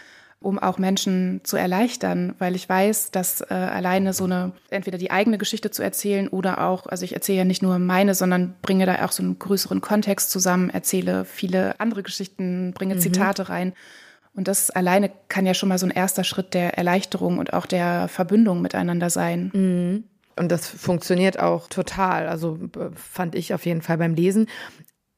[0.41, 5.13] um auch Menschen zu erleichtern, weil ich weiß, dass äh, alleine so eine, entweder die
[5.13, 8.85] eigene Geschichte zu erzählen oder auch, also ich erzähle ja nicht nur meine, sondern bringe
[8.85, 13.01] da auch so einen größeren Kontext zusammen, erzähle viele andere Geschichten, bringe mhm.
[13.01, 13.73] Zitate rein.
[14.35, 17.67] Und das alleine kann ja schon mal so ein erster Schritt der Erleichterung und auch
[17.67, 19.51] der Verbündung miteinander sein.
[19.55, 20.05] Mhm.
[20.37, 22.29] Und das funktioniert auch total.
[22.29, 22.59] Also
[22.95, 24.49] fand ich auf jeden Fall beim Lesen.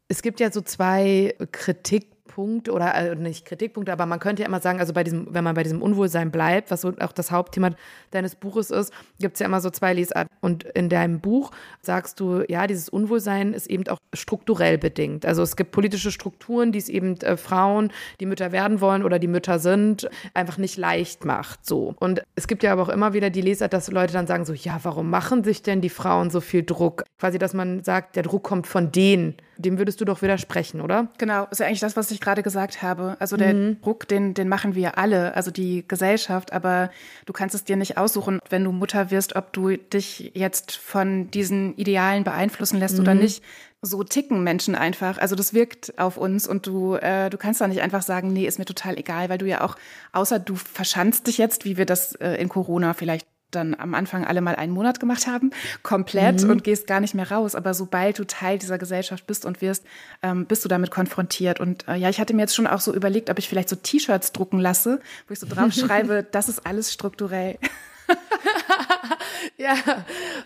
[0.08, 4.48] Es gibt ja so zwei Kritik Punkt oder äh, nicht Kritikpunkt, aber man könnte ja
[4.48, 7.30] immer sagen, also bei diesem, wenn man bei diesem Unwohlsein bleibt, was so auch das
[7.30, 7.70] Hauptthema
[8.10, 10.28] deines Buches ist, gibt es ja immer so zwei Lesarten.
[10.40, 15.24] Und in deinem Buch sagst du, ja, dieses Unwohlsein ist eben auch strukturell bedingt.
[15.24, 19.20] Also es gibt politische Strukturen, die es eben äh, Frauen, die Mütter werden wollen oder
[19.20, 21.64] die Mütter sind, einfach nicht leicht macht.
[21.64, 21.94] So.
[22.00, 24.54] Und es gibt ja aber auch immer wieder die Lesart, dass Leute dann sagen so,
[24.54, 27.04] ja, warum machen sich denn die Frauen so viel Druck?
[27.20, 29.36] Quasi, dass man sagt, der Druck kommt von denen.
[29.56, 31.08] Dem würdest du doch widersprechen, oder?
[31.18, 33.16] Genau, ist ja eigentlich das, was ich gerade gesagt habe.
[33.18, 33.80] Also der mhm.
[33.82, 36.90] Druck, den, den machen wir alle, also die Gesellschaft, aber
[37.26, 41.30] du kannst es dir nicht aussuchen, wenn du Mutter wirst, ob du dich jetzt von
[41.30, 43.02] diesen Idealen beeinflussen lässt mhm.
[43.02, 43.42] oder nicht.
[43.82, 45.18] So ticken Menschen einfach.
[45.18, 48.46] Also das wirkt auf uns und du, äh, du kannst da nicht einfach sagen, nee,
[48.46, 49.76] ist mir total egal, weil du ja auch,
[50.12, 54.24] außer du verschanzt dich jetzt, wie wir das äh, in Corona vielleicht dann am Anfang
[54.24, 55.50] alle mal einen Monat gemacht haben,
[55.82, 56.50] komplett mhm.
[56.50, 57.54] und gehst gar nicht mehr raus.
[57.54, 59.84] Aber sobald du Teil dieser Gesellschaft bist und wirst,
[60.22, 61.60] ähm, bist du damit konfrontiert.
[61.60, 63.76] Und äh, ja, ich hatte mir jetzt schon auch so überlegt, ob ich vielleicht so
[63.76, 67.58] T-Shirts drucken lasse, wo ich so drauf schreibe, das ist alles strukturell.
[69.56, 69.74] ja,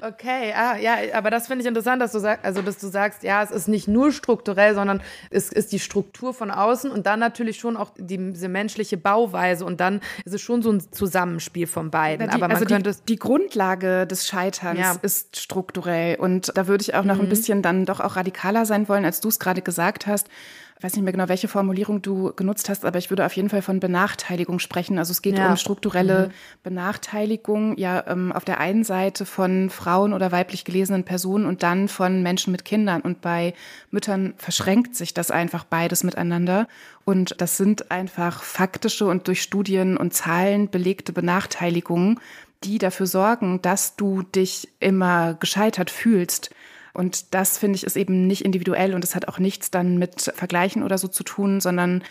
[0.01, 0.53] okay.
[0.55, 3.42] Ah, ja, aber das finde ich interessant, dass du sagst, also dass du sagst, ja,
[3.42, 7.59] es ist nicht nur strukturell, sondern es ist die Struktur von außen und dann natürlich
[7.59, 11.90] schon auch die, diese menschliche Bauweise und dann ist es schon so ein Zusammenspiel von
[11.90, 12.29] beiden.
[12.29, 14.97] Die, aber man also könnte die, die Grundlage des Scheiterns ja.
[15.03, 17.23] ist strukturell und da würde ich auch noch mhm.
[17.23, 20.29] ein bisschen dann doch auch radikaler sein wollen, als du es gerade gesagt hast
[20.78, 23.48] ich weiß nicht mehr genau, welche Formulierung du genutzt hast, aber ich würde auf jeden
[23.48, 24.96] Fall von Benachteiligung sprechen.
[25.00, 25.50] Also es geht ja.
[25.50, 26.32] um strukturelle mhm.
[26.62, 31.88] Benachteiligung, ja, ähm, auf der einen Seite von Frauen oder weiblich gelesenen Personen und dann
[31.88, 33.00] von Menschen mit Kindern.
[33.00, 33.54] Und bei
[33.90, 36.68] Müttern verschränkt sich das einfach beides miteinander.
[37.04, 42.20] Und das sind einfach faktische und durch Studien und Zahlen belegte Benachteiligungen,
[42.62, 46.50] die dafür sorgen, dass du dich immer gescheitert fühlst.
[46.94, 50.33] Und das finde ich ist eben nicht individuell und es hat auch nichts dann mit
[50.35, 52.03] Vergleichen oder so zu tun, sondern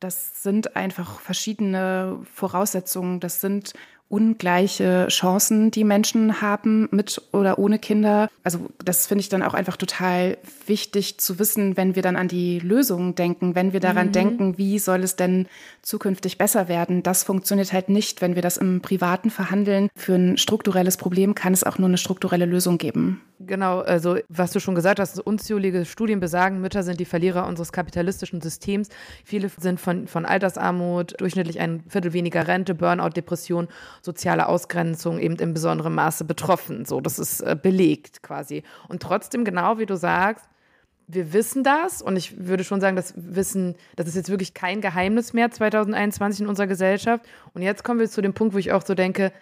[0.00, 3.20] das sind einfach verschiedene Voraussetzungen.
[3.20, 3.72] Das sind
[4.08, 8.28] ungleiche Chancen, die Menschen haben mit oder ohne Kinder.
[8.42, 12.28] Also das finde ich dann auch einfach total wichtig zu wissen, wenn wir dann an
[12.28, 14.12] die Lösungen denken, wenn wir daran mhm.
[14.12, 15.46] denken, wie soll es denn
[15.82, 17.02] zukünftig besser werden.
[17.02, 19.88] Das funktioniert halt nicht, wenn wir das im privaten verhandeln.
[19.96, 23.20] Für ein strukturelles Problem kann es auch nur eine strukturelle Lösung geben.
[23.40, 27.72] Genau, also was du schon gesagt hast, unzählige Studien besagen, Mütter sind die Verlierer unseres
[27.72, 28.88] kapitalistischen Systems.
[29.24, 33.68] Viele sind von, von Altersarmut, durchschnittlich ein Viertel weniger Rente, Burnout, Depression,
[34.04, 36.84] soziale Ausgrenzung eben in besonderem Maße betroffen.
[36.84, 38.62] So, das ist äh, belegt quasi.
[38.88, 40.44] Und trotzdem, genau wie du sagst,
[41.06, 44.80] wir wissen das und ich würde schon sagen, das Wissen, das ist jetzt wirklich kein
[44.80, 47.24] Geheimnis mehr 2021 in unserer Gesellschaft.
[47.52, 49.32] Und jetzt kommen wir zu dem Punkt, wo ich auch so denke,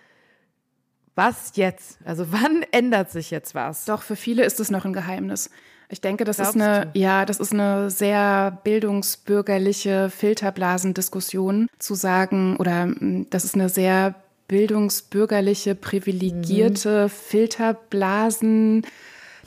[1.14, 1.98] was jetzt?
[2.04, 3.84] Also wann ändert sich jetzt was?
[3.84, 5.50] Doch, für viele ist es noch ein Geheimnis.
[5.88, 6.98] Ich denke, das Glaubst ist eine, du?
[6.98, 14.14] ja, das ist eine sehr bildungsbürgerliche Filterblasendiskussion zu sagen, oder hm, das ist eine sehr
[14.48, 17.08] bildungsbürgerliche, privilegierte mhm.
[17.08, 18.82] Filterblasen.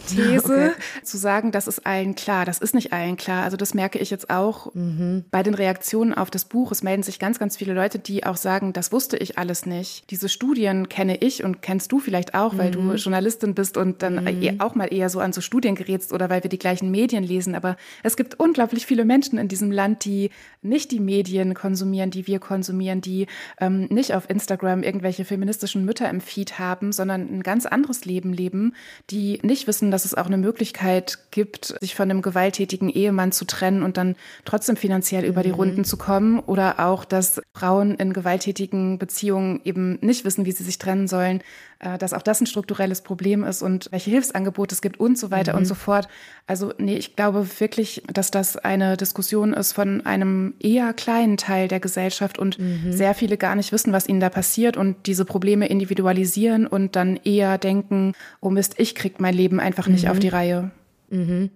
[0.08, 0.71] These, okay.
[1.03, 2.45] zu sagen, das ist allen klar.
[2.45, 3.43] Das ist nicht allen klar.
[3.43, 5.25] Also das merke ich jetzt auch mhm.
[5.31, 6.71] bei den Reaktionen auf das Buch.
[6.71, 10.10] Es melden sich ganz, ganz viele Leute, die auch sagen, das wusste ich alles nicht.
[10.12, 12.58] Diese Studien kenne ich und kennst du vielleicht auch, mhm.
[12.58, 12.95] weil du mhm.
[12.95, 14.60] Journalistin bist und dann mhm.
[14.60, 17.55] auch mal eher so an so Studien gerätst oder weil wir die gleichen Medien lesen.
[17.55, 20.29] Aber es gibt unglaublich viele Menschen in diesem Land, die
[20.62, 23.27] nicht die Medien konsumieren, die wir konsumieren, die
[23.60, 28.34] ähm, nicht auf Instagram irgendwelche feministischen Mütter im Feed haben, sondern ein ganz anderes Leben
[28.34, 28.73] leben,
[29.10, 33.45] die nicht wissen, dass es auch eine Möglichkeit gibt, sich von einem gewalttätigen Ehemann zu
[33.45, 35.55] trennen und dann trotzdem finanziell über die mhm.
[35.55, 40.63] Runden zu kommen oder auch, dass Frauen in gewalttätigen Beziehungen eben nicht wissen, wie sie
[40.63, 41.41] sich trennen sollen,
[41.79, 45.53] dass auch das ein strukturelles Problem ist und welche Hilfsangebote es gibt und so weiter
[45.53, 45.59] mhm.
[45.59, 46.07] und so fort.
[46.47, 51.67] Also nee, ich glaube wirklich, dass das eine Diskussion ist von einem eher kleinen Teil
[51.67, 52.91] der Gesellschaft und mhm.
[52.91, 57.17] sehr viele gar nicht wissen, was ihnen da passiert und diese Probleme individualisieren und dann
[57.23, 60.11] eher denken, oh Mist, ich krieg mein Leben einfach nicht mhm.
[60.11, 60.71] auf die Reihe.
[61.09, 61.49] Mhm.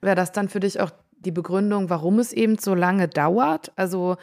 [0.00, 0.90] Wäre das dann für dich auch
[1.24, 3.72] die Begründung, warum es eben so lange dauert.
[3.76, 4.16] Also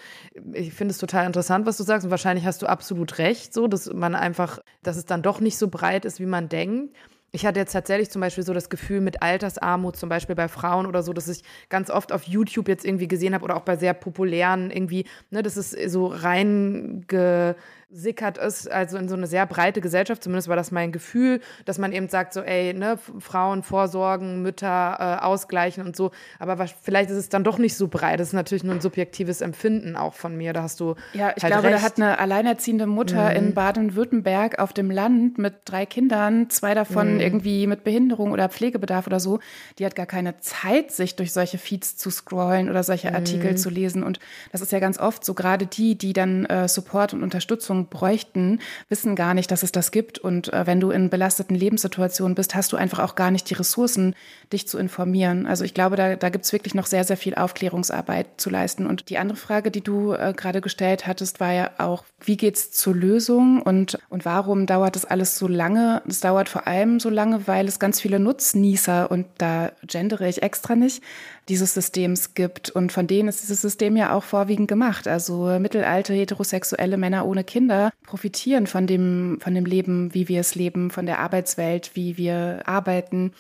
[0.54, 3.68] ich finde es total interessant, was du sagst und wahrscheinlich hast du absolut recht, so
[3.68, 6.96] dass man einfach, dass es dann doch nicht so breit ist, wie man denkt.
[7.32, 10.88] Ich hatte jetzt tatsächlich zum Beispiel so das Gefühl mit Altersarmut, zum Beispiel bei Frauen
[10.88, 13.76] oder so, dass ich ganz oft auf YouTube jetzt irgendwie gesehen habe oder auch bei
[13.76, 17.56] sehr populären irgendwie, ne, das ist so reinge
[17.92, 21.80] sickert ist, also in so eine sehr breite Gesellschaft, zumindest war das mein Gefühl, dass
[21.80, 26.12] man eben sagt, so, ey, ne, Frauen vorsorgen, Mütter äh, ausgleichen und so.
[26.38, 28.20] Aber was, vielleicht ist es dann doch nicht so breit.
[28.20, 30.54] Das ist natürlich nur ein subjektives Empfinden auch von mir.
[30.54, 30.96] Da hast du.
[31.14, 31.78] Ja, ich halt glaube, recht.
[31.78, 33.36] da hat eine alleinerziehende Mutter mhm.
[33.36, 37.22] in Baden-Württemberg auf dem Land mit drei Kindern, zwei davon mhm.
[37.22, 39.40] irgendwie mit Behinderung oder Pflegebedarf oder so,
[39.80, 43.58] die hat gar keine Zeit, sich durch solche Feeds zu scrollen oder solche Artikel mhm.
[43.58, 44.04] zu lesen.
[44.04, 44.20] Und
[44.52, 47.88] das ist ja ganz oft so, gerade die, die dann äh, Support und Unterstützung Unterstützung
[47.90, 50.20] bräuchten, wissen gar nicht, dass es das gibt.
[50.20, 53.54] Und äh, wenn du in belasteten Lebenssituationen bist, hast du einfach auch gar nicht die
[53.54, 54.16] Ressourcen,
[54.52, 55.46] dich zu informieren.
[55.46, 58.88] Also ich glaube, da, da gibt es wirklich noch sehr, sehr viel Aufklärungsarbeit zu leisten.
[58.88, 62.56] Und die andere Frage, die du äh, gerade gestellt hattest, war ja auch, wie geht
[62.56, 66.02] es zur Lösung und, und warum dauert das alles so lange?
[66.08, 70.42] Es dauert vor allem so lange, weil es ganz viele Nutznießer, und da gendere ich
[70.42, 71.04] extra nicht,
[71.50, 72.70] dieses Systems gibt.
[72.70, 75.08] Und von denen ist dieses System ja auch vorwiegend gemacht.
[75.08, 80.56] Also mittelalte heterosexuelle Männer ohne Kinder profitieren von dem, von dem Leben, wie wir es
[80.56, 83.34] leben, von der Arbeitswelt, wie wir arbeiten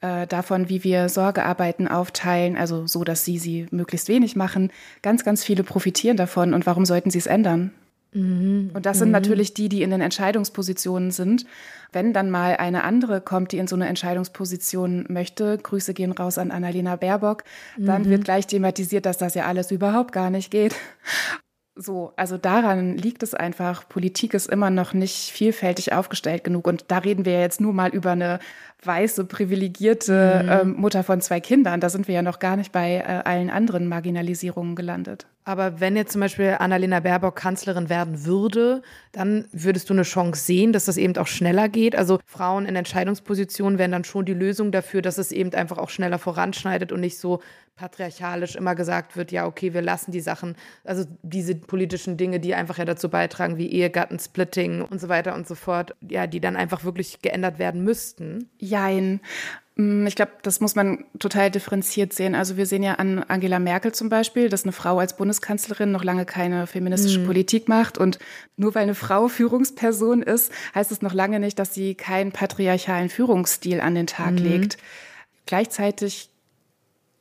[0.00, 4.70] äh, davon, wie wir Sorgearbeiten aufteilen, also so, dass sie sie möglichst wenig machen.
[5.02, 6.54] Ganz, ganz viele profitieren davon.
[6.54, 7.72] Und warum sollten sie es ändern?
[8.12, 8.70] Mhm.
[8.74, 9.12] Und das sind mhm.
[9.12, 11.46] natürlich die, die in den Entscheidungspositionen sind.
[11.92, 16.38] Wenn dann mal eine andere kommt, die in so eine Entscheidungsposition möchte, Grüße gehen raus
[16.38, 17.44] an Annalena Baerbock,
[17.78, 18.10] dann mhm.
[18.10, 20.74] wird gleich thematisiert, dass das ja alles überhaupt gar nicht geht.
[21.78, 23.86] So, also daran liegt es einfach.
[23.86, 26.66] Politik ist immer noch nicht vielfältig aufgestellt genug.
[26.66, 28.38] Und da reden wir jetzt nur mal über eine
[28.82, 30.70] weiße, privilegierte mhm.
[30.70, 31.80] ähm, Mutter von zwei Kindern.
[31.80, 35.26] Da sind wir ja noch gar nicht bei äh, allen anderen Marginalisierungen gelandet.
[35.44, 40.42] Aber wenn jetzt zum Beispiel Annalena Baerbock Kanzlerin werden würde, dann würdest du eine Chance
[40.44, 41.94] sehen, dass das eben auch schneller geht.
[41.94, 45.90] Also Frauen in Entscheidungspositionen wären dann schon die Lösung dafür, dass es eben einfach auch
[45.90, 47.40] schneller voranschneidet und nicht so
[47.76, 52.54] patriarchalisch immer gesagt wird, ja, okay, wir lassen die Sachen, also diese politischen Dinge, die
[52.54, 56.56] einfach ja dazu beitragen, wie Ehegattensplitting und so weiter und so fort, ja, die dann
[56.56, 58.48] einfach wirklich geändert werden müssten.
[58.58, 59.20] Jein.
[59.74, 62.34] Mm, ich glaube, das muss man total differenziert sehen.
[62.34, 66.02] Also wir sehen ja an Angela Merkel zum Beispiel, dass eine Frau als Bundeskanzlerin noch
[66.02, 67.26] lange keine feministische mhm.
[67.26, 67.98] Politik macht.
[67.98, 68.18] Und
[68.56, 73.10] nur weil eine Frau Führungsperson ist, heißt es noch lange nicht, dass sie keinen patriarchalen
[73.10, 74.38] Führungsstil an den Tag mhm.
[74.38, 74.78] legt.
[75.44, 76.30] Gleichzeitig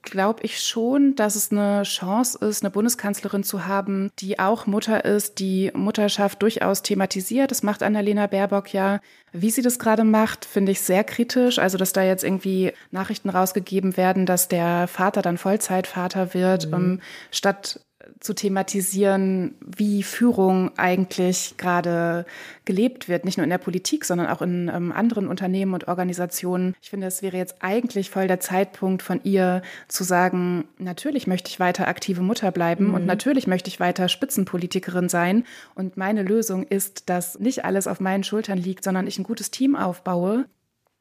[0.05, 5.03] glaube ich schon, dass es eine Chance ist, eine Bundeskanzlerin zu haben, die auch Mutter
[5.03, 7.51] ist, die Mutterschaft durchaus thematisiert.
[7.51, 9.01] Das macht Annalena Baerbock ja.
[9.33, 11.59] Wie sie das gerade macht, finde ich sehr kritisch.
[11.59, 16.73] Also, dass da jetzt irgendwie Nachrichten rausgegeben werden, dass der Vater dann Vollzeitvater wird, mhm.
[16.73, 17.81] um, ähm, statt
[18.19, 22.25] zu thematisieren, wie Führung eigentlich gerade
[22.65, 26.75] gelebt wird, nicht nur in der Politik, sondern auch in ähm, anderen Unternehmen und Organisationen.
[26.81, 31.49] Ich finde, es wäre jetzt eigentlich voll der Zeitpunkt von ihr zu sagen, natürlich möchte
[31.49, 32.93] ich weiter aktive Mutter bleiben mhm.
[32.95, 35.43] und natürlich möchte ich weiter Spitzenpolitikerin sein.
[35.75, 39.51] Und meine Lösung ist, dass nicht alles auf meinen Schultern liegt, sondern ich ein gutes
[39.51, 40.45] Team aufbaue,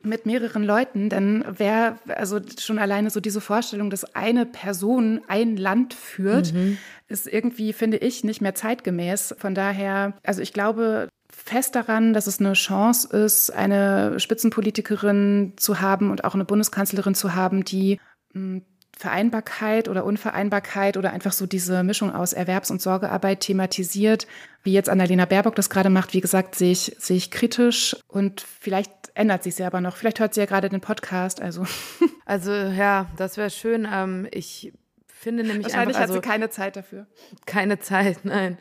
[0.05, 5.57] mit mehreren Leuten, denn wer, also schon alleine so diese Vorstellung, dass eine Person ein
[5.57, 6.79] Land führt, mhm.
[7.09, 9.35] ist irgendwie, finde ich, nicht mehr zeitgemäß.
[9.39, 15.81] Von daher, also ich glaube fest daran, dass es eine Chance ist, eine Spitzenpolitikerin zu
[15.81, 17.99] haben und auch eine Bundeskanzlerin zu haben, die
[18.33, 18.63] hm,
[18.97, 24.27] Vereinbarkeit oder Unvereinbarkeit oder einfach so diese Mischung aus Erwerbs- und Sorgearbeit thematisiert,
[24.63, 26.15] wie jetzt Annalena Baerbock das gerade macht.
[26.15, 29.97] Wie gesagt, sehe ich, sehe ich kritisch und vielleicht ändert sich sie aber noch.
[29.97, 31.41] Vielleicht hört sie ja gerade den Podcast.
[31.41, 31.67] Also,
[32.25, 33.87] also ja, das wäre schön.
[33.91, 34.73] Ähm, ich
[35.07, 37.07] finde nämlich Wahrscheinlich einfach, also, hat sie keine Zeit dafür.
[37.47, 38.59] Keine Zeit, nein.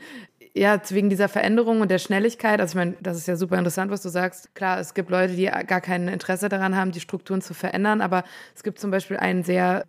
[0.56, 2.62] Ja, wegen dieser Veränderung und der Schnelligkeit.
[2.62, 4.54] Also ich meine, das ist ja super interessant, was du sagst.
[4.54, 8.24] Klar, es gibt Leute, die gar kein Interesse daran haben, die Strukturen zu verändern, aber
[8.56, 9.86] es gibt zum Beispiel einen sehr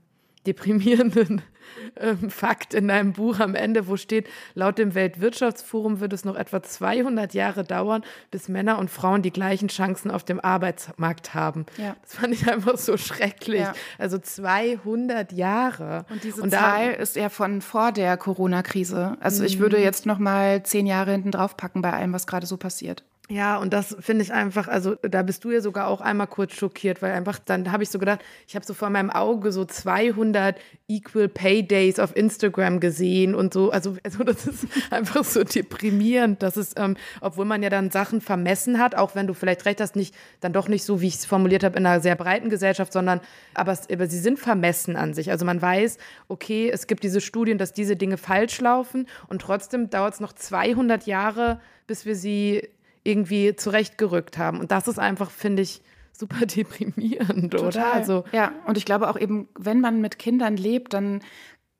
[0.46, 1.42] deprimierenden
[1.96, 6.36] ähm, Fakt in deinem Buch am Ende, wo steht, laut dem Weltwirtschaftsforum wird es noch
[6.36, 11.66] etwa 200 Jahre dauern, bis Männer und Frauen die gleichen Chancen auf dem Arbeitsmarkt haben.
[11.76, 11.96] Ja.
[12.02, 13.60] Das fand ich einfach so schrecklich.
[13.60, 13.74] Ja.
[13.98, 16.04] Also 200 Jahre.
[16.10, 19.16] Und diese und Zahl ist ja von vor der Corona-Krise.
[19.20, 19.82] Also ich würde mhm.
[19.82, 23.04] jetzt noch mal zehn Jahre hinten drauf packen bei allem, was gerade so passiert.
[23.30, 26.52] Ja, und das finde ich einfach, also da bist du ja sogar auch einmal kurz
[26.52, 29.64] schockiert, weil einfach dann habe ich so gedacht, ich habe so vor meinem Auge so
[29.64, 30.58] 200
[30.88, 36.42] Equal Pay Days auf Instagram gesehen und so, also, also das ist einfach so deprimierend,
[36.42, 39.80] dass es, ähm, obwohl man ja dann Sachen vermessen hat, auch wenn du vielleicht recht
[39.80, 42.50] hast, nicht, dann doch nicht so, wie ich es formuliert habe, in einer sehr breiten
[42.50, 43.22] Gesellschaft, sondern,
[43.54, 45.30] aber, aber sie sind vermessen an sich.
[45.30, 45.96] Also man weiß,
[46.28, 50.34] okay, es gibt diese Studien, dass diese Dinge falsch laufen und trotzdem dauert es noch
[50.34, 52.68] 200 Jahre, bis wir sie
[53.04, 54.58] irgendwie zurechtgerückt haben.
[54.58, 55.82] Und das ist einfach, finde ich,
[56.12, 57.68] super deprimierend, Total.
[57.68, 57.92] oder?
[57.92, 61.20] Also ja, und ich glaube auch eben, wenn man mit Kindern lebt, dann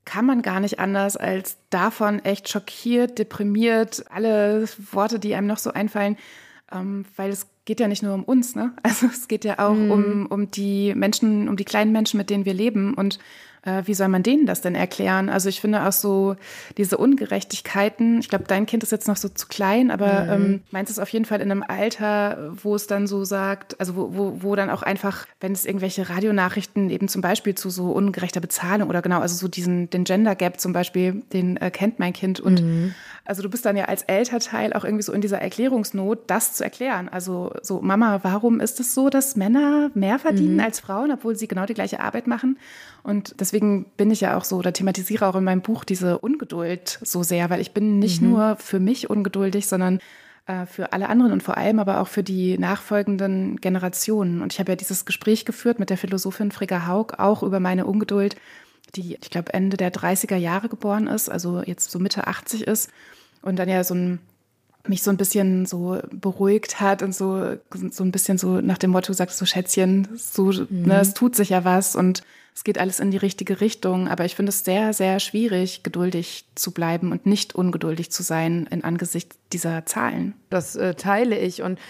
[0.04, 5.58] kann man gar nicht anders als davon echt schockiert, deprimiert, alle Worte, die einem noch
[5.58, 6.18] so einfallen,
[6.70, 8.74] ähm, weil es geht ja nicht nur um uns, ne?
[8.82, 9.90] Also es geht ja auch mhm.
[9.90, 13.18] um, um die Menschen, um die kleinen Menschen, mit denen wir leben und
[13.84, 15.28] wie soll man denen das denn erklären?
[15.28, 16.36] Also ich finde auch so
[16.76, 20.44] diese Ungerechtigkeiten, ich glaube, dein Kind ist jetzt noch so zu klein, aber mhm.
[20.44, 23.96] ähm, meins ist auf jeden Fall in einem Alter, wo es dann so sagt, also
[23.96, 27.92] wo, wo, wo dann auch einfach, wenn es irgendwelche Radionachrichten eben zum Beispiel zu so
[27.92, 31.98] ungerechter Bezahlung oder genau, also so diesen, den Gender Gap zum Beispiel, den äh, kennt
[31.98, 32.94] mein Kind und mhm.
[33.24, 36.62] Also du bist dann ja als Elternteil auch irgendwie so in dieser Erklärungsnot, das zu
[36.62, 37.08] erklären.
[37.08, 40.60] Also so, Mama, warum ist es so, dass Männer mehr verdienen mhm.
[40.60, 42.58] als Frauen, obwohl sie genau die gleiche Arbeit machen?
[43.02, 46.98] Und deswegen bin ich ja auch so oder thematisiere auch in meinem Buch diese Ungeduld
[47.02, 48.30] so sehr, weil ich bin nicht mhm.
[48.30, 50.00] nur für mich ungeduldig, sondern
[50.46, 54.42] äh, für alle anderen und vor allem aber auch für die nachfolgenden Generationen.
[54.42, 57.86] Und ich habe ja dieses Gespräch geführt mit der Philosophin Frigga Haug auch über meine
[57.86, 58.36] Ungeduld,
[58.96, 62.90] die, ich glaube, Ende der 30er Jahre geboren ist, also jetzt so Mitte 80 ist
[63.42, 64.20] und dann ja so ein
[64.86, 67.56] mich so ein bisschen so beruhigt hat und so,
[67.90, 70.82] so ein bisschen so nach dem Motto sagt, so Schätzchen, so, ne, mhm.
[70.86, 72.22] ne, es tut sich ja was und
[72.54, 74.08] es geht alles in die richtige Richtung.
[74.08, 78.68] Aber ich finde es sehr, sehr schwierig, geduldig zu bleiben und nicht ungeduldig zu sein
[78.70, 80.34] in Angesicht dieser Zahlen.
[80.50, 81.62] Das äh, teile ich.
[81.62, 81.80] Und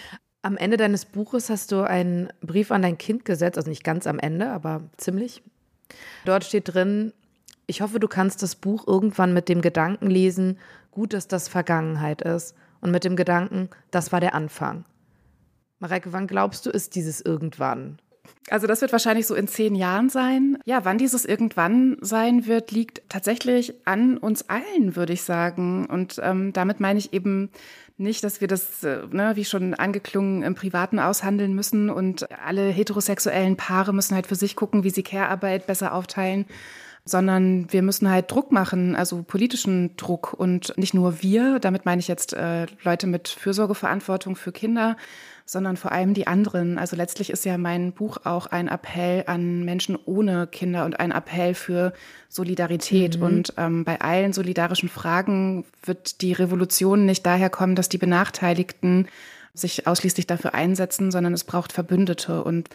[0.41, 4.07] am Ende deines Buches hast du einen Brief an dein Kind gesetzt, also nicht ganz
[4.07, 5.43] am Ende, aber ziemlich.
[6.25, 7.13] Dort steht drin,
[7.67, 10.59] ich hoffe, du kannst das Buch irgendwann mit dem Gedanken lesen,
[10.91, 12.55] gut, dass das Vergangenheit ist.
[12.81, 14.85] Und mit dem Gedanken, das war der Anfang.
[15.79, 17.99] Mareike, wann glaubst du, ist dieses irgendwann?
[18.49, 20.57] Also das wird wahrscheinlich so in zehn Jahren sein.
[20.65, 25.85] Ja, wann dieses irgendwann sein wird, liegt tatsächlich an uns allen, würde ich sagen.
[25.87, 27.49] Und ähm, damit meine ich eben
[27.97, 32.69] nicht, dass wir das, äh, ne, wie schon angeklungen, im Privaten aushandeln müssen und alle
[32.69, 36.45] heterosexuellen Paare müssen halt für sich gucken, wie sie Care-Arbeit besser aufteilen
[37.05, 40.33] sondern wir müssen halt Druck machen, also politischen Druck.
[40.33, 44.97] Und nicht nur wir, damit meine ich jetzt äh, Leute mit Fürsorgeverantwortung für Kinder,
[45.45, 46.79] sondern vor allem die anderen.
[46.79, 51.11] Also letztlich ist ja mein Buch auch ein Appell an Menschen ohne Kinder und ein
[51.11, 51.93] Appell für
[52.29, 53.17] Solidarität.
[53.17, 53.23] Mhm.
[53.23, 59.07] Und ähm, bei allen solidarischen Fragen wird die Revolution nicht daher kommen, dass die Benachteiligten
[59.53, 62.43] sich ausschließlich dafür einsetzen, sondern es braucht Verbündete.
[62.43, 62.69] Und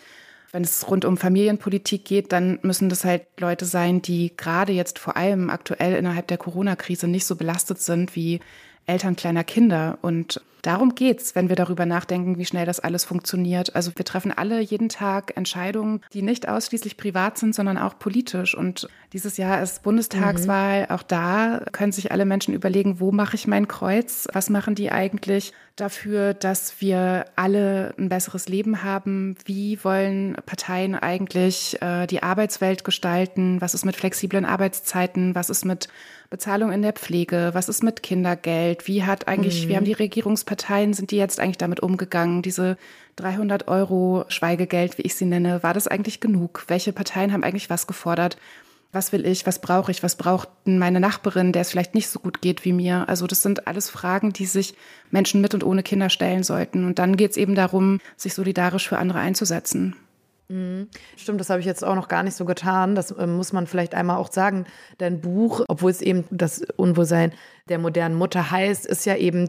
[0.52, 4.98] wenn es rund um Familienpolitik geht, dann müssen das halt Leute sein, die gerade jetzt
[4.98, 8.40] vor allem aktuell innerhalb der Corona-Krise nicht so belastet sind wie
[8.86, 9.98] Eltern kleiner Kinder.
[10.02, 13.74] Und darum geht's, wenn wir darüber nachdenken, wie schnell das alles funktioniert.
[13.74, 18.56] Also wir treffen alle jeden Tag Entscheidungen, die nicht ausschließlich privat sind, sondern auch politisch.
[18.56, 20.82] Und dieses Jahr ist Bundestagswahl.
[20.82, 20.90] Mhm.
[20.90, 24.28] Auch da können sich alle Menschen überlegen, wo mache ich mein Kreuz?
[24.32, 29.36] Was machen die eigentlich dafür, dass wir alle ein besseres Leben haben?
[29.44, 33.60] Wie wollen Parteien eigentlich äh, die Arbeitswelt gestalten?
[33.60, 35.34] Was ist mit flexiblen Arbeitszeiten?
[35.34, 35.88] Was ist mit
[36.28, 37.50] Bezahlung in der Pflege?
[37.52, 38.86] Was ist mit Kindergeld?
[38.86, 39.68] Wie hat eigentlich, mhm.
[39.68, 40.49] wie haben die Regierungsparteien,
[40.94, 42.42] sind die jetzt eigentlich damit umgegangen?
[42.42, 42.76] Diese
[43.16, 46.64] 300 Euro Schweigegeld, wie ich sie nenne, war das eigentlich genug?
[46.68, 48.36] Welche Parteien haben eigentlich was gefordert?
[48.92, 49.46] Was will ich?
[49.46, 50.02] Was brauche ich?
[50.02, 53.08] Was braucht meine Nachbarin, der es vielleicht nicht so gut geht wie mir?
[53.08, 54.74] Also das sind alles Fragen, die sich
[55.10, 56.84] Menschen mit und ohne Kinder stellen sollten.
[56.84, 59.94] Und dann geht es eben darum, sich solidarisch für andere einzusetzen.
[60.50, 60.88] Mhm.
[61.16, 62.96] Stimmt, das habe ich jetzt auch noch gar nicht so getan.
[62.96, 64.66] Das äh, muss man vielleicht einmal auch sagen.
[64.98, 67.32] Dein Buch, obwohl es eben das Unwohlsein
[67.68, 69.48] der modernen Mutter heißt, ist ja eben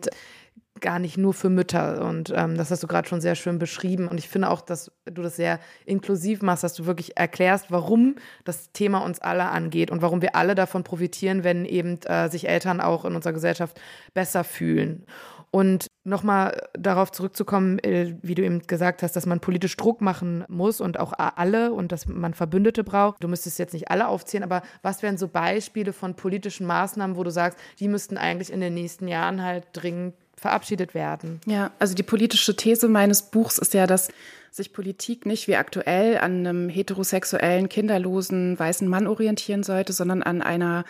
[0.81, 2.05] gar nicht nur für Mütter.
[2.05, 4.07] Und ähm, das hast du gerade schon sehr schön beschrieben.
[4.07, 8.15] Und ich finde auch, dass du das sehr inklusiv machst, dass du wirklich erklärst, warum
[8.43, 12.47] das Thema uns alle angeht und warum wir alle davon profitieren, wenn eben äh, sich
[12.47, 13.79] Eltern auch in unserer Gesellschaft
[14.13, 15.05] besser fühlen.
[15.53, 20.45] Und nochmal darauf zurückzukommen, äh, wie du eben gesagt hast, dass man politisch Druck machen
[20.47, 23.21] muss und auch alle und dass man Verbündete braucht.
[23.21, 27.23] Du müsstest jetzt nicht alle aufzählen, aber was wären so Beispiele von politischen Maßnahmen, wo
[27.25, 31.39] du sagst, die müssten eigentlich in den nächsten Jahren halt dringend verabschiedet werden.
[31.45, 34.09] Ja, also die politische These meines Buchs ist ja, dass
[34.49, 40.41] sich Politik nicht wie aktuell an einem heterosexuellen, kinderlosen, weißen Mann orientieren sollte, sondern an
[40.41, 40.83] einer,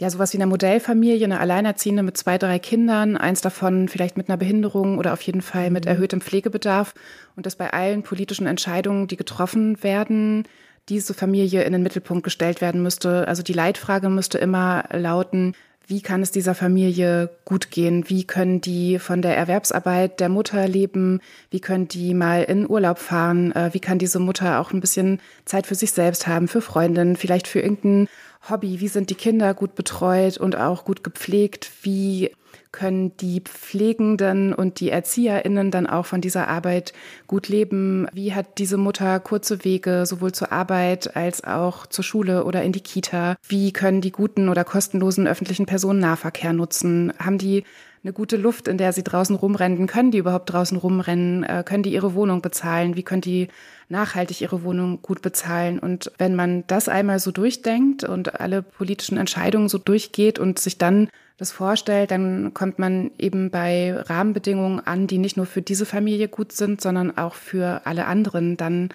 [0.00, 4.28] ja, sowas wie einer Modellfamilie, eine Alleinerziehende mit zwei, drei Kindern, eins davon vielleicht mit
[4.28, 5.90] einer Behinderung oder auf jeden Fall mit mhm.
[5.90, 6.94] erhöhtem Pflegebedarf.
[7.34, 10.44] Und dass bei allen politischen Entscheidungen, die getroffen werden,
[10.88, 13.26] diese Familie in den Mittelpunkt gestellt werden müsste.
[13.26, 15.54] Also die Leitfrage müsste immer lauten,
[15.92, 18.08] wie kann es dieser Familie gut gehen?
[18.08, 21.20] Wie können die von der Erwerbsarbeit der Mutter leben?
[21.50, 23.52] Wie können die mal in Urlaub fahren?
[23.52, 27.16] Äh, wie kann diese Mutter auch ein bisschen Zeit für sich selbst haben, für Freundinnen,
[27.16, 28.08] vielleicht für irgendein
[28.48, 28.80] Hobby?
[28.80, 31.70] Wie sind die Kinder gut betreut und auch gut gepflegt?
[31.82, 32.30] Wie
[32.72, 36.92] können die Pflegenden und die ErzieherInnen dann auch von dieser Arbeit
[37.26, 38.08] gut leben?
[38.12, 42.72] Wie hat diese Mutter kurze Wege sowohl zur Arbeit als auch zur Schule oder in
[42.72, 43.36] die Kita?
[43.46, 47.12] Wie können die guten oder kostenlosen öffentlichen Personennahverkehr nutzen?
[47.18, 47.64] Haben die
[48.04, 49.86] eine gute Luft, in der sie draußen rumrennen?
[49.86, 51.44] Können die überhaupt draußen rumrennen?
[51.44, 52.96] Äh, können die ihre Wohnung bezahlen?
[52.96, 53.48] Wie können die
[53.88, 55.78] nachhaltig ihre Wohnung gut bezahlen?
[55.78, 60.78] Und wenn man das einmal so durchdenkt und alle politischen Entscheidungen so durchgeht und sich
[60.78, 65.86] dann das vorstellt, dann kommt man eben bei Rahmenbedingungen an, die nicht nur für diese
[65.86, 68.56] Familie gut sind, sondern auch für alle anderen.
[68.56, 68.88] Dann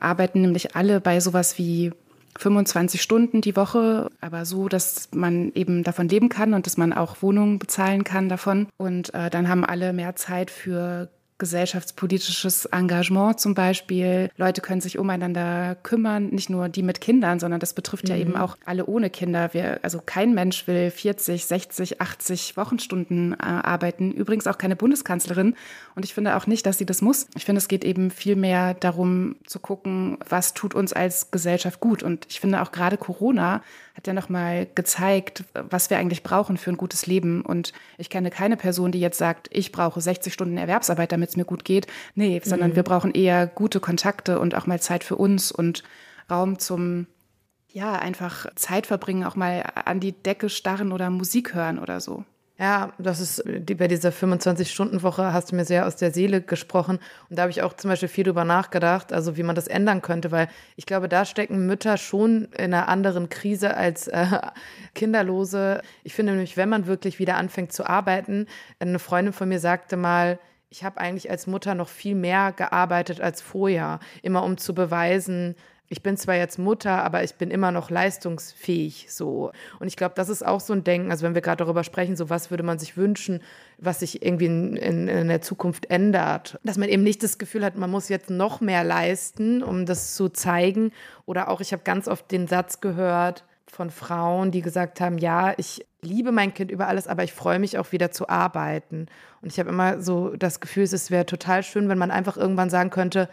[0.00, 1.92] arbeiten nämlich alle bei sowas wie
[2.38, 6.92] 25 Stunden die Woche, aber so, dass man eben davon leben kann und dass man
[6.92, 8.68] auch Wohnungen bezahlen kann davon.
[8.76, 11.08] Und äh, dann haben alle mehr Zeit für
[11.38, 14.30] gesellschaftspolitisches Engagement zum Beispiel.
[14.36, 18.10] Leute können sich umeinander kümmern, nicht nur die mit Kindern, sondern das betrifft mhm.
[18.10, 19.52] ja eben auch alle ohne Kinder.
[19.52, 24.12] Wir, also kein Mensch will 40, 60, 80 Wochenstunden äh, arbeiten.
[24.12, 25.56] Übrigens auch keine Bundeskanzlerin.
[25.96, 27.26] Und ich finde auch nicht, dass sie das muss.
[27.34, 31.80] Ich finde, es geht eben viel mehr darum zu gucken, was tut uns als Gesellschaft
[31.80, 32.02] gut.
[32.02, 33.62] Und ich finde auch gerade Corona
[33.94, 37.42] hat ja nochmal gezeigt, was wir eigentlich brauchen für ein gutes Leben.
[37.42, 41.36] Und ich kenne keine Person, die jetzt sagt, ich brauche 60 Stunden Erwerbsarbeit, damit es
[41.36, 41.86] mir gut geht.
[42.14, 42.76] Nee, sondern mhm.
[42.76, 45.84] wir brauchen eher gute Kontakte und auch mal Zeit für uns und
[46.28, 47.06] Raum zum,
[47.70, 52.24] ja, einfach Zeit verbringen, auch mal an die Decke starren oder Musik hören oder so.
[52.56, 57.00] Ja, das ist die, bei dieser 25-Stunden-Woche hast du mir sehr aus der Seele gesprochen.
[57.28, 60.02] Und da habe ich auch zum Beispiel viel drüber nachgedacht, also wie man das ändern
[60.02, 64.26] könnte, weil ich glaube, da stecken Mütter schon in einer anderen Krise als äh,
[64.94, 65.82] Kinderlose.
[66.04, 68.46] Ich finde nämlich, wenn man wirklich wieder anfängt zu arbeiten,
[68.78, 70.38] eine Freundin von mir sagte mal,
[70.74, 75.54] ich habe eigentlich als Mutter noch viel mehr gearbeitet als vorher, immer um zu beweisen,
[75.88, 79.52] ich bin zwar jetzt Mutter, aber ich bin immer noch leistungsfähig so.
[79.78, 82.16] Und ich glaube, das ist auch so ein Denken, also wenn wir gerade darüber sprechen,
[82.16, 83.40] so was würde man sich wünschen,
[83.78, 86.58] was sich irgendwie in, in, in, der Zukunft ändert.
[86.64, 90.16] Dass man eben nicht das Gefühl hat, man muss jetzt noch mehr leisten, um das
[90.16, 90.90] zu zeigen.
[91.26, 95.54] Oder auch, ich habe ganz oft den Satz gehört von Frauen, die gesagt haben, ja,
[95.56, 99.06] ich liebe mein Kind über alles, aber ich freue mich auch wieder zu arbeiten.
[99.40, 102.70] Und ich habe immer so das Gefühl, es wäre total schön, wenn man einfach irgendwann
[102.70, 103.28] sagen könnte,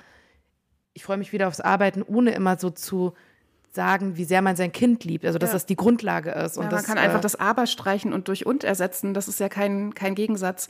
[0.93, 3.13] ich freue mich wieder aufs Arbeiten, ohne immer so zu
[3.71, 5.25] sagen, wie sehr man sein Kind liebt.
[5.25, 5.53] Also, dass ja.
[5.53, 6.57] das die Grundlage ist.
[6.57, 9.13] Und ja, man das, kann einfach äh, das Aber streichen und durch und ersetzen.
[9.13, 10.69] Das ist ja kein, kein Gegensatz.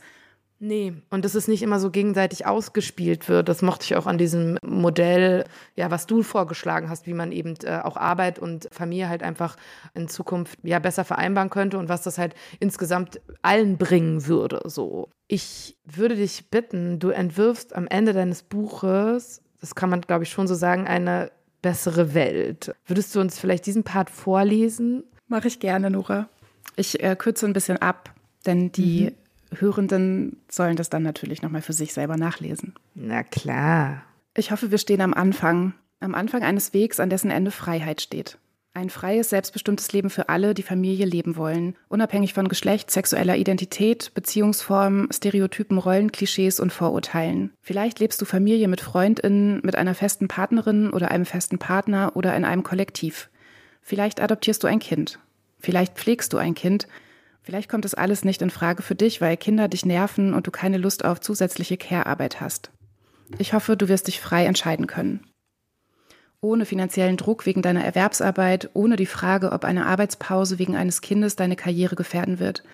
[0.64, 3.48] Nee, und dass es nicht immer so gegenseitig ausgespielt wird.
[3.48, 5.44] Das mochte ich auch an diesem Modell,
[5.74, 9.56] ja, was du vorgeschlagen hast, wie man eben äh, auch Arbeit und Familie halt einfach
[9.94, 14.60] in Zukunft ja besser vereinbaren könnte und was das halt insgesamt allen bringen würde.
[14.66, 15.08] So.
[15.26, 20.30] Ich würde dich bitten, du entwirfst am Ende deines Buches das kann man, glaube ich,
[20.30, 21.30] schon so sagen, eine
[21.62, 22.74] bessere Welt.
[22.84, 25.04] Würdest du uns vielleicht diesen Part vorlesen?
[25.28, 26.28] Mache ich gerne, Nora.
[26.74, 28.12] Ich äh, kürze ein bisschen ab,
[28.44, 29.21] denn die mhm.
[29.58, 32.74] Hörenden sollen das dann natürlich nochmal für sich selber nachlesen.
[32.94, 34.02] Na klar.
[34.34, 38.38] Ich hoffe, wir stehen am Anfang, am Anfang eines Wegs, an dessen Ende Freiheit steht.
[38.74, 44.12] Ein freies, selbstbestimmtes Leben für alle, die Familie leben wollen, unabhängig von Geschlecht, sexueller Identität,
[44.14, 47.52] Beziehungsformen, Stereotypen, Rollenklischees und Vorurteilen.
[47.60, 52.34] Vielleicht lebst du Familie mit Freundinnen, mit einer festen Partnerin oder einem festen Partner oder
[52.34, 53.28] in einem Kollektiv.
[53.82, 55.18] Vielleicht adoptierst du ein Kind.
[55.58, 56.88] Vielleicht pflegst du ein Kind.
[57.42, 60.50] Vielleicht kommt es alles nicht in Frage für dich, weil Kinder dich nerven und du
[60.50, 62.70] keine Lust auf zusätzliche Care-Arbeit hast.
[63.38, 65.26] Ich hoffe, du wirst dich frei entscheiden können.
[66.44, 71.36] ohne finanziellen Druck wegen deiner Erwerbsarbeit, ohne die Frage, ob eine Arbeitspause wegen eines Kindes
[71.36, 72.64] deine Karriere gefährden wird.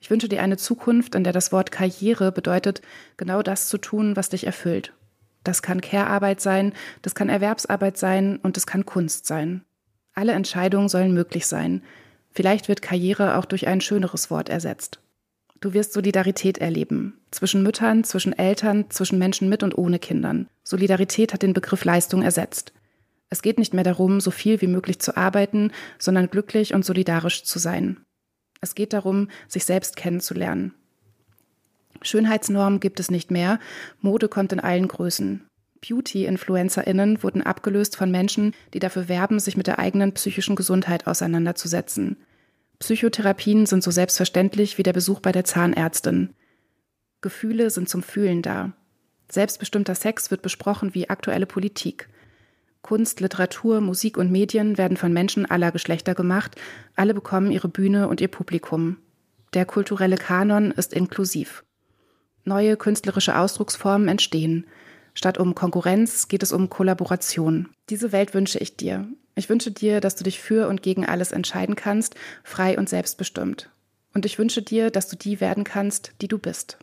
[0.00, 2.82] Ich wünsche dir eine Zukunft, in der das Wort Karriere bedeutet,
[3.16, 4.94] genau das zu tun, was dich erfüllt.
[5.42, 9.64] Das kann Care-Arbeit sein, das kann Erwerbsarbeit sein und das kann Kunst sein.
[10.14, 11.82] Alle Entscheidungen sollen möglich sein.
[12.32, 15.00] Vielleicht wird Karriere auch durch ein schöneres Wort ersetzt.
[15.60, 17.20] Du wirst Solidarität erleben.
[17.30, 20.48] Zwischen Müttern, zwischen Eltern, zwischen Menschen mit und ohne Kindern.
[20.64, 22.72] Solidarität hat den Begriff Leistung ersetzt.
[23.28, 27.44] Es geht nicht mehr darum, so viel wie möglich zu arbeiten, sondern glücklich und solidarisch
[27.44, 28.00] zu sein.
[28.60, 30.74] Es geht darum, sich selbst kennenzulernen.
[32.02, 33.60] Schönheitsnormen gibt es nicht mehr,
[34.00, 35.46] Mode kommt in allen Größen.
[35.80, 42.16] Beauty-InfluencerInnen wurden abgelöst von Menschen, die dafür werben, sich mit der eigenen psychischen Gesundheit auseinanderzusetzen.
[42.78, 46.34] Psychotherapien sind so selbstverständlich wie der Besuch bei der Zahnärztin.
[47.20, 48.72] Gefühle sind zum Fühlen da.
[49.30, 52.08] Selbstbestimmter Sex wird besprochen wie aktuelle Politik.
[52.82, 56.56] Kunst, Literatur, Musik und Medien werden von Menschen aller Geschlechter gemacht,
[56.96, 58.96] alle bekommen ihre Bühne und ihr Publikum.
[59.52, 61.64] Der kulturelle Kanon ist inklusiv.
[62.44, 64.66] Neue künstlerische Ausdrucksformen entstehen.
[65.14, 67.68] Statt um Konkurrenz geht es um Kollaboration.
[67.88, 69.08] Diese Welt wünsche ich dir.
[69.34, 73.70] Ich wünsche dir, dass du dich für und gegen alles entscheiden kannst, frei und selbstbestimmt.
[74.12, 76.78] Und ich wünsche dir, dass du die werden kannst, die du bist.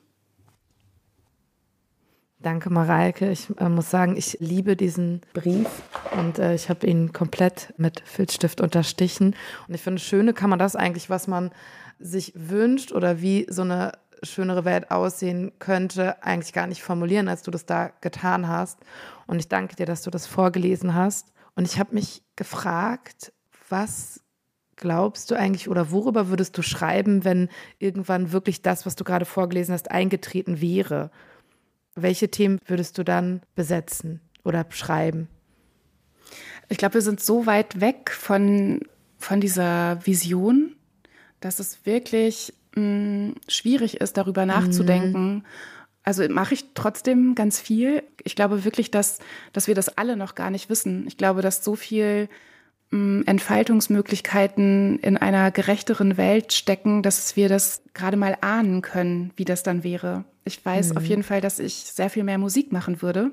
[2.40, 3.32] Danke, Mareike.
[3.32, 5.68] Ich äh, muss sagen, ich liebe diesen Brief
[6.16, 9.36] und äh, ich habe ihn komplett mit Filzstift unterstrichen.
[9.68, 11.52] Und ich finde, schöne kann man das eigentlich, was man
[12.00, 17.44] sich wünscht oder wie so eine schönere Welt aussehen könnte, eigentlich gar nicht formulieren, als
[17.44, 18.80] du das da getan hast.
[19.26, 21.34] Und ich danke dir, dass du das vorgelesen hast.
[21.56, 23.34] Und ich habe mich gefragt,
[23.70, 24.22] was
[24.76, 27.50] glaubst du eigentlich oder worüber würdest du schreiben, wenn
[27.80, 31.12] irgendwann wirklich das, was du gerade vorgelesen hast, eingetreten wäre?
[31.96, 35.28] Welche Themen würdest du dann besetzen oder schreiben?
[36.70, 38.82] Ich glaube, wir sind so weit weg von,
[39.18, 40.76] von dieser Vision,
[41.40, 45.34] dass es wirklich mh, mm, schwierig ist, darüber nachzudenken.
[45.34, 45.44] Mhm.
[46.04, 48.04] Also mache ich trotzdem ganz viel.
[48.24, 49.20] Ich glaube wirklich, dass,
[49.52, 51.06] dass wir das alle noch gar nicht wissen.
[51.08, 52.30] Ich glaube, dass so viel
[52.92, 59.32] mh, mm, Entfaltungsmöglichkeiten in einer gerechteren Welt stecken, dass wir das gerade mal ahnen können,
[59.36, 60.24] wie das dann wäre.
[60.46, 60.98] Ich weiß mhm.
[60.98, 63.32] auf jeden Fall, dass ich sehr viel mehr Musik machen würde.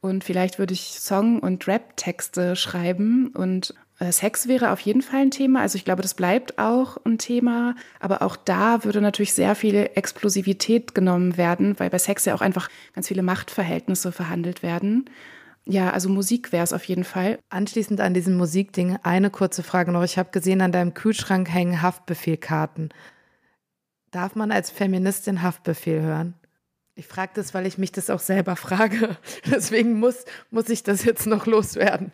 [0.00, 3.28] Und vielleicht würde ich Song- und Rap-Texte schreiben.
[3.28, 3.74] Und
[4.12, 5.60] Sex wäre auf jeden Fall ein Thema.
[5.60, 7.74] Also ich glaube, das bleibt auch ein Thema.
[8.00, 12.40] Aber auch da würde natürlich sehr viel Explosivität genommen werden, weil bei Sex ja auch
[12.40, 15.08] einfach ganz viele Machtverhältnisse verhandelt werden.
[15.66, 17.38] Ja, also Musik wäre es auf jeden Fall.
[17.48, 20.02] Anschließend an diesem Musikding eine kurze Frage noch.
[20.02, 22.92] Ich habe gesehen, an deinem Kühlschrank hängen Haftbefehlkarten.
[24.10, 26.34] Darf man als Feministin Haftbefehl hören?
[26.96, 29.16] Ich frage das, weil ich mich das auch selber frage.
[29.46, 32.12] Deswegen muss, muss ich das jetzt noch loswerden.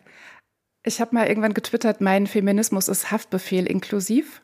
[0.83, 4.41] Ich habe mal irgendwann getwittert, mein Feminismus ist Haftbefehl inklusiv.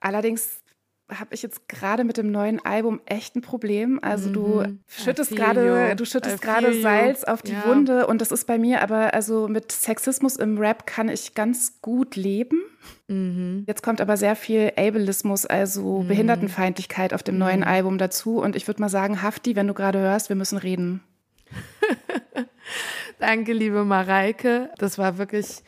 [0.00, 0.64] Allerdings
[1.10, 4.00] habe ich jetzt gerade mit dem neuen Album echt ein Problem.
[4.02, 4.80] Also du mhm.
[4.86, 7.66] schüttest gerade, du schüttest gerade Salz auf die ja.
[7.66, 11.80] Wunde und das ist bei mir aber also mit Sexismus im Rap kann ich ganz
[11.82, 12.62] gut leben.
[13.08, 13.64] Mhm.
[13.66, 16.08] Jetzt kommt aber sehr viel Ableismus, also mhm.
[16.08, 17.66] Behindertenfeindlichkeit auf dem neuen mhm.
[17.66, 21.02] Album dazu und ich würde mal sagen, Hafti, wenn du gerade hörst, wir müssen reden.
[23.26, 24.68] Danke, liebe Mareike.
[24.76, 25.62] Das war wirklich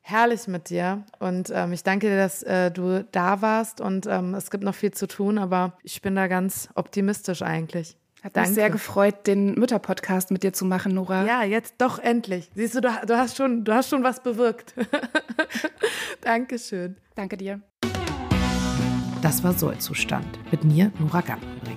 [0.00, 1.04] herrlich mit dir.
[1.20, 3.80] Und ähm, ich danke dir, dass äh, du da warst.
[3.80, 7.96] Und ähm, es gibt noch viel zu tun, aber ich bin da ganz optimistisch eigentlich.
[8.24, 8.48] Hat Danke.
[8.48, 11.24] mich sehr gefreut, den Mütter-Podcast mit dir zu machen, Nora.
[11.24, 12.50] Ja, jetzt doch endlich.
[12.56, 14.74] Siehst du, du, du, hast, schon, du hast schon was bewirkt.
[16.22, 16.96] Dankeschön.
[17.14, 17.60] Danke dir.
[19.22, 21.67] Das war Sollzustand mit mir, Nora Gantenring.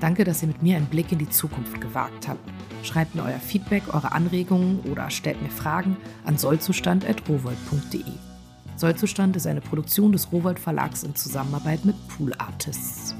[0.00, 2.40] Danke, dass ihr mit mir einen Blick in die Zukunft gewagt habt.
[2.82, 8.02] Schreibt mir euer Feedback, eure Anregungen oder stellt mir Fragen an sollzustand.rowold.de.
[8.76, 13.16] Sollzustand ist eine Produktion des Rowold Verlags in Zusammenarbeit mit Pool Artists.